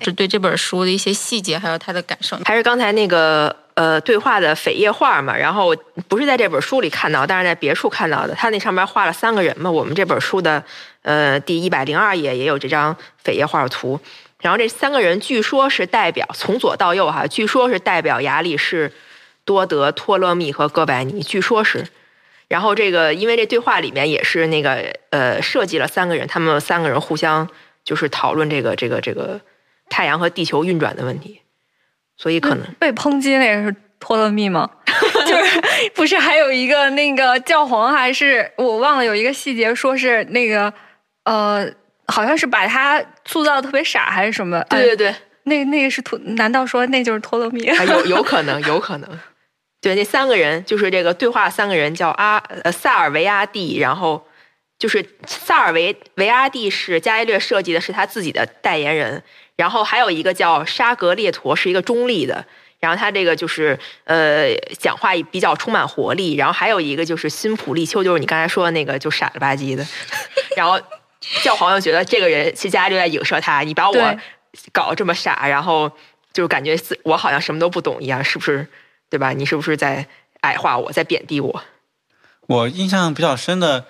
[0.00, 2.38] 是对这本书的一些细节还有他的感受。
[2.44, 5.74] 还是刚才那个呃对话的扉页画嘛，然后
[6.08, 8.34] 不是在这本书里看到，但是在别处看到的。
[8.34, 10.62] 他那上面画了三个人嘛，我们这本书的
[11.02, 12.94] 呃第一百零二页也有这张
[13.24, 13.98] 扉页画图。
[14.40, 18.92] 然后这三个人据说是代表从左到右哈，据说是代表亚里士
[19.44, 21.86] 多德、托勒密和哥白尼，据说是。
[22.48, 27.48] 然后这个因为这对话里面也是那个呃设计了三个人，他们三个人互相
[27.84, 29.40] 就是讨论这个这个这个
[29.88, 31.40] 太阳和地球运转的问题，
[32.16, 32.66] 所以可能。
[32.78, 34.70] 被抨击那个是托勒密吗？
[35.26, 35.60] 就是
[35.94, 40.72] 不是还有一个那个教皇还是我忘了有一个细节，说是那个
[41.24, 41.68] 呃，
[42.06, 44.62] 好像是把他塑造的特别傻还是什么？
[44.70, 46.18] 对对对，哎那那个是托？
[46.20, 47.68] 难道说那就是托勒密？
[47.70, 49.18] 还有有可能，有可能。
[49.86, 54.26] 对，那三个人就是这个对话，三个人叫阿呃萨尔维阿蒂，然后
[54.80, 59.22] 就是萨尔维维阿蒂是伽利略设计的，是他自己的代言人，
[59.54, 62.44] 然后还有一个叫沙格列陀，是一个中立的。
[62.80, 66.34] 然后他这个就是呃，讲话比较充满活力。
[66.34, 69.86] 然后还有一个就是辛普利丘，就是你刚才说的那个，就傻了吧唧的。
[70.58, 70.80] 然后
[71.44, 74.16] 教皇又觉得这个人是伽利略在影射他，你把我
[74.72, 75.88] 搞这么傻，然后
[76.32, 78.66] 就是感觉我好像什么都不懂一样，是不是？
[79.08, 79.32] 对吧？
[79.32, 80.08] 你是不是在
[80.40, 81.62] 矮化我，在贬低我？
[82.46, 83.86] 我印象比较深的，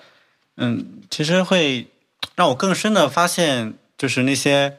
[0.57, 1.89] 嗯，其实会
[2.35, 4.79] 让我更深的发现，就是那些，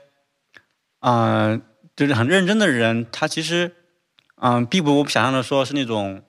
[1.01, 1.61] 嗯、
[1.95, 3.75] 就是很认真的人，他其实，
[4.41, 6.23] 嗯、并不我想象的说是那种，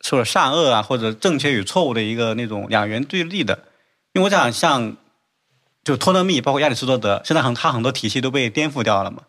[0.00, 3.64] 说了善恶啊，或者正确与错误的一个那种两元对立的。
[4.12, 4.96] 因为我想像，
[5.82, 9.22] 就托勒密，包括亚里士多德，现在很他很多体系都被颠覆掉了嘛。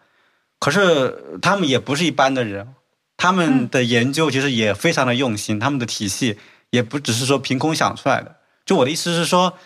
[0.59, 2.73] 可是他们也不是一般的人，
[3.17, 6.37] 他们的研究其实也非常的用心，他们的体系
[6.69, 8.37] 也不只是说凭空想出来的。
[8.65, 9.57] 就我的意思是说，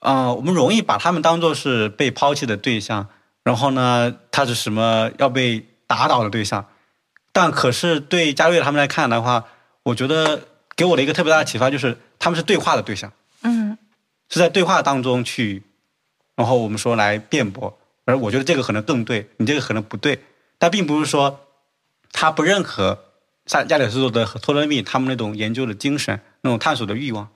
[0.00, 3.08] 呃，我们容易把他们当做是被抛弃的对象，
[3.42, 6.66] 然后呢，他是什么要被打倒的对象。
[7.32, 9.44] 但可是对伽利略他们来看的话，
[9.82, 10.42] 我觉得
[10.74, 13.12] 给我的一个特别大的启发就是，他们是对话的对象，
[13.42, 13.76] 嗯
[14.28, 15.62] 是在对话当中去，
[16.34, 17.78] 然后我们说来辩驳。
[18.04, 20.22] 而我觉得这个可能更对，你这个可能不对，
[20.58, 21.45] 但并不是说
[22.18, 23.12] 他不认可
[23.44, 27.28] 萨亚里士多德和托勒密他们那种研究的精神、那种探索的欲望，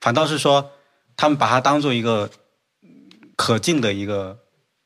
[0.00, 0.70] 反倒是说
[1.16, 2.30] 他们把它当做一个
[2.82, 2.88] 嗯
[3.34, 4.38] 可敬的一个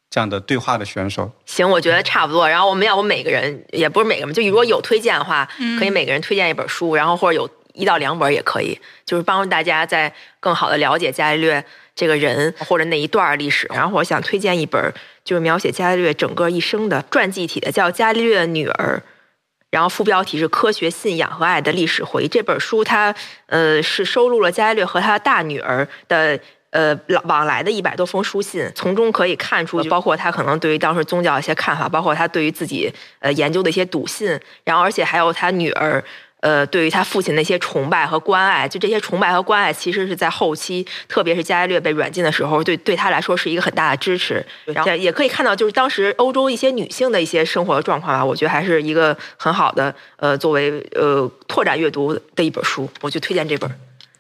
[0.09, 1.31] 这样的对话的选手。
[1.45, 2.49] 行，我觉得差不多。
[2.49, 11.63] 然后我们要不每个人也不是每个人，就如果有推荐的话，嗯可以每个人推荐一本书，然后或者有一到两本也可以，就是帮助大家在更好的了解伽利略
[11.95, 13.67] 这个人或者那一段历史。
[13.75, 14.93] 然后我想推荐一本，
[15.23, 19.03] 就是描写伽利略整个一生的传记体的，叫《伽利略的女儿》，
[19.73, 22.29] 然后副标题是“科学信仰和爱的历史回忆”。
[22.31, 23.13] 这本书它
[23.47, 26.39] 呃是收录了伽利略和他大女儿的。
[26.73, 36.03] 呃，往来的一百多封书信，从中可以看出，包括他可能对于当时宗教一些看法，包括他对于自己呃研究的一些笃信，然后而且还有他女儿
[36.43, 44.45] 呃对于他父亲的一些崇拜和关爱，就这些崇拜和关爱，其实是在后期，特别是伽利略被软禁的时候，对对他来说是一个很大的支持。
[44.67, 53.71] 然后也可以看到，就是当时欧洲一些女性的一些生活状况啊，我觉得还是一个很好的呃作为呃拓展阅读的一本书，我就推荐这本。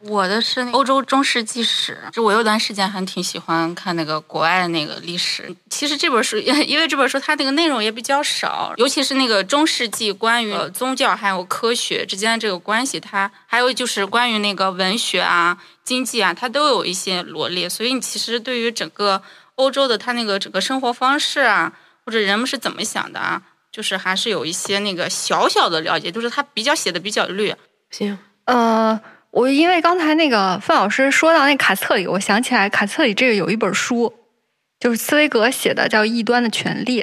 [0.08, 5.54] 我的是欧洲中世纪史，就我有段时间还挺喜欢看那个国外的那个历史。
[5.70, 17.68] 其实这本书， 因为这本书它那个内容也比较少，尤其是那个中世纪关于宗教还有科学之间的这个关系，它还有就是关于那个文学啊、经济啊，它都有一些罗列。
[17.68, 19.22] 所以你其实对于整个
[19.54, 21.72] 欧洲的它那个整个生活方式啊，
[22.04, 23.40] 或者人们是怎么想的啊，
[23.70, 27.56] 就是还是有一些那个小小的了解，就是它比较写的比较略。
[27.90, 29.00] 行，呃。
[29.32, 34.12] 我因为刚才那个范老师说到那卡册里，我想起来卡册里这个有一本书，
[34.78, 37.02] 就是茨威格写的，叫《异端的权利》，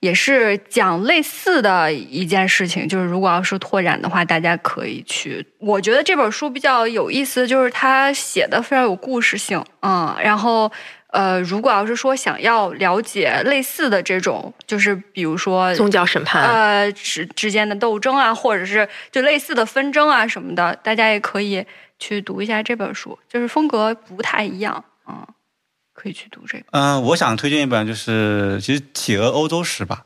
[0.00, 2.88] 也是讲类似的一件事情。
[2.88, 5.46] 就是如果要是拓展的话，大家可以去。
[5.60, 10.70] 我觉得这本书比较有意思，就是他写的非常有故事性，嗯，然后。
[11.08, 21.64] 呃，如果要是说想要了解类似的这种，就是比如说宗教审判，呃之之间的斗争啊，或者是就类似的纷争啊什么的，大家也可以
[21.98, 25.26] 去读一下这本书，就是风格不太一样，嗯，
[25.94, 26.64] 可以去读这个。
[26.72, 30.04] 嗯，我想推荐一本，就是其实《企鹅欧洲史》吧。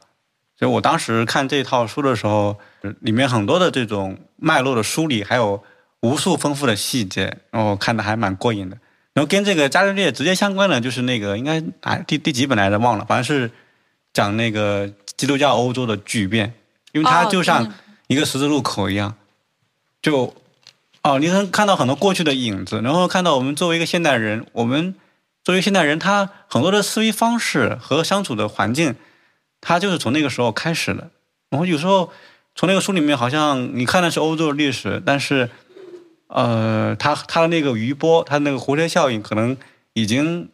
[0.56, 2.56] 就我当时看这套书的时候，
[3.00, 5.64] 里面很多的这种脉络的梳理，还有
[6.02, 8.76] 无数丰富的细节，然后看的还蛮过瘾的。
[9.14, 13.50] 然后跟这个伽利略直接相关的，就是那个应该啊第第几本来着忘了，反正是
[14.14, 16.54] 讲那个基督教欧洲的巨变，
[16.92, 17.74] 因为它就像
[18.06, 19.14] 一个十字路口一样，
[20.00, 20.34] 就
[21.02, 24.94] 哦你能看到很多过去的影子，然后看到我们作为一个现代人，我们
[25.44, 28.94] 作为现代人，他很多的思维方式和相处的环境，
[29.60, 31.10] 他就是从那个时候开始的。
[31.50, 32.10] 然后有时候
[32.54, 35.50] 从那个书里面，好像你看的是欧洲的历史，但是。
[36.34, 39.54] 呃，它它的那个余波，它那个蝴蝶效应，可能
[39.92, 40.48] 已经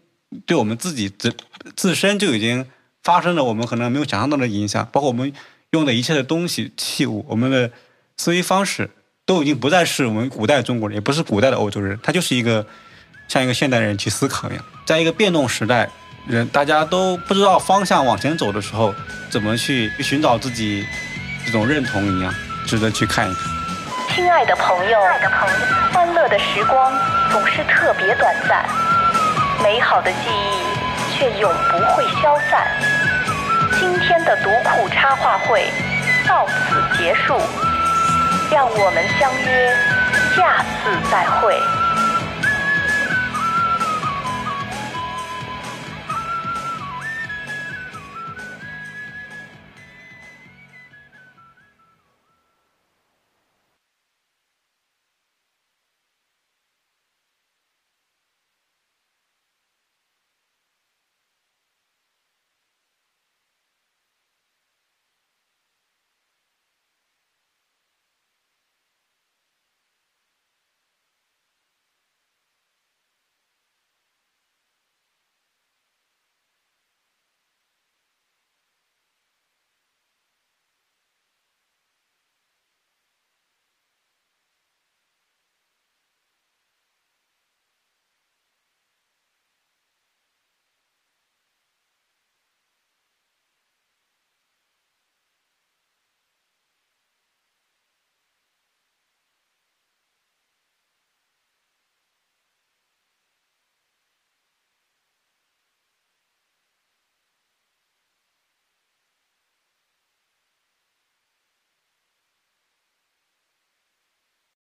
[0.45, 1.33] 对我们自己自
[1.77, 2.67] 自身就已经
[3.05, 5.33] 发生了我们可能没有想象到的影响，包括我们
[5.71, 7.71] 用的一切的东西器物，我们的
[8.17, 8.91] 思维方式
[9.25, 12.67] 都已经不再是我们古代中国人，也不是古代的欧洲人，他就是一个
[13.29, 15.89] 像一个现代人去思考一样，在一个变动时代，
[16.27, 18.93] 人大家都不知道方向往前走的时候，
[19.31, 20.85] 怎么去寻找自己
[21.47, 22.35] 这种认同一样，
[22.67, 23.58] 值得去看一看。
[24.19, 24.99] 亲爱的朋友，
[25.93, 26.93] 欢乐的时光
[27.31, 28.65] 总是特别短暂，
[29.63, 32.67] 美好的记忆却永不会消散。
[33.79, 35.71] 今天的读库插画会
[36.27, 37.41] 到此结束，
[38.51, 39.73] 让我们相约
[40.35, 41.57] 下次再会。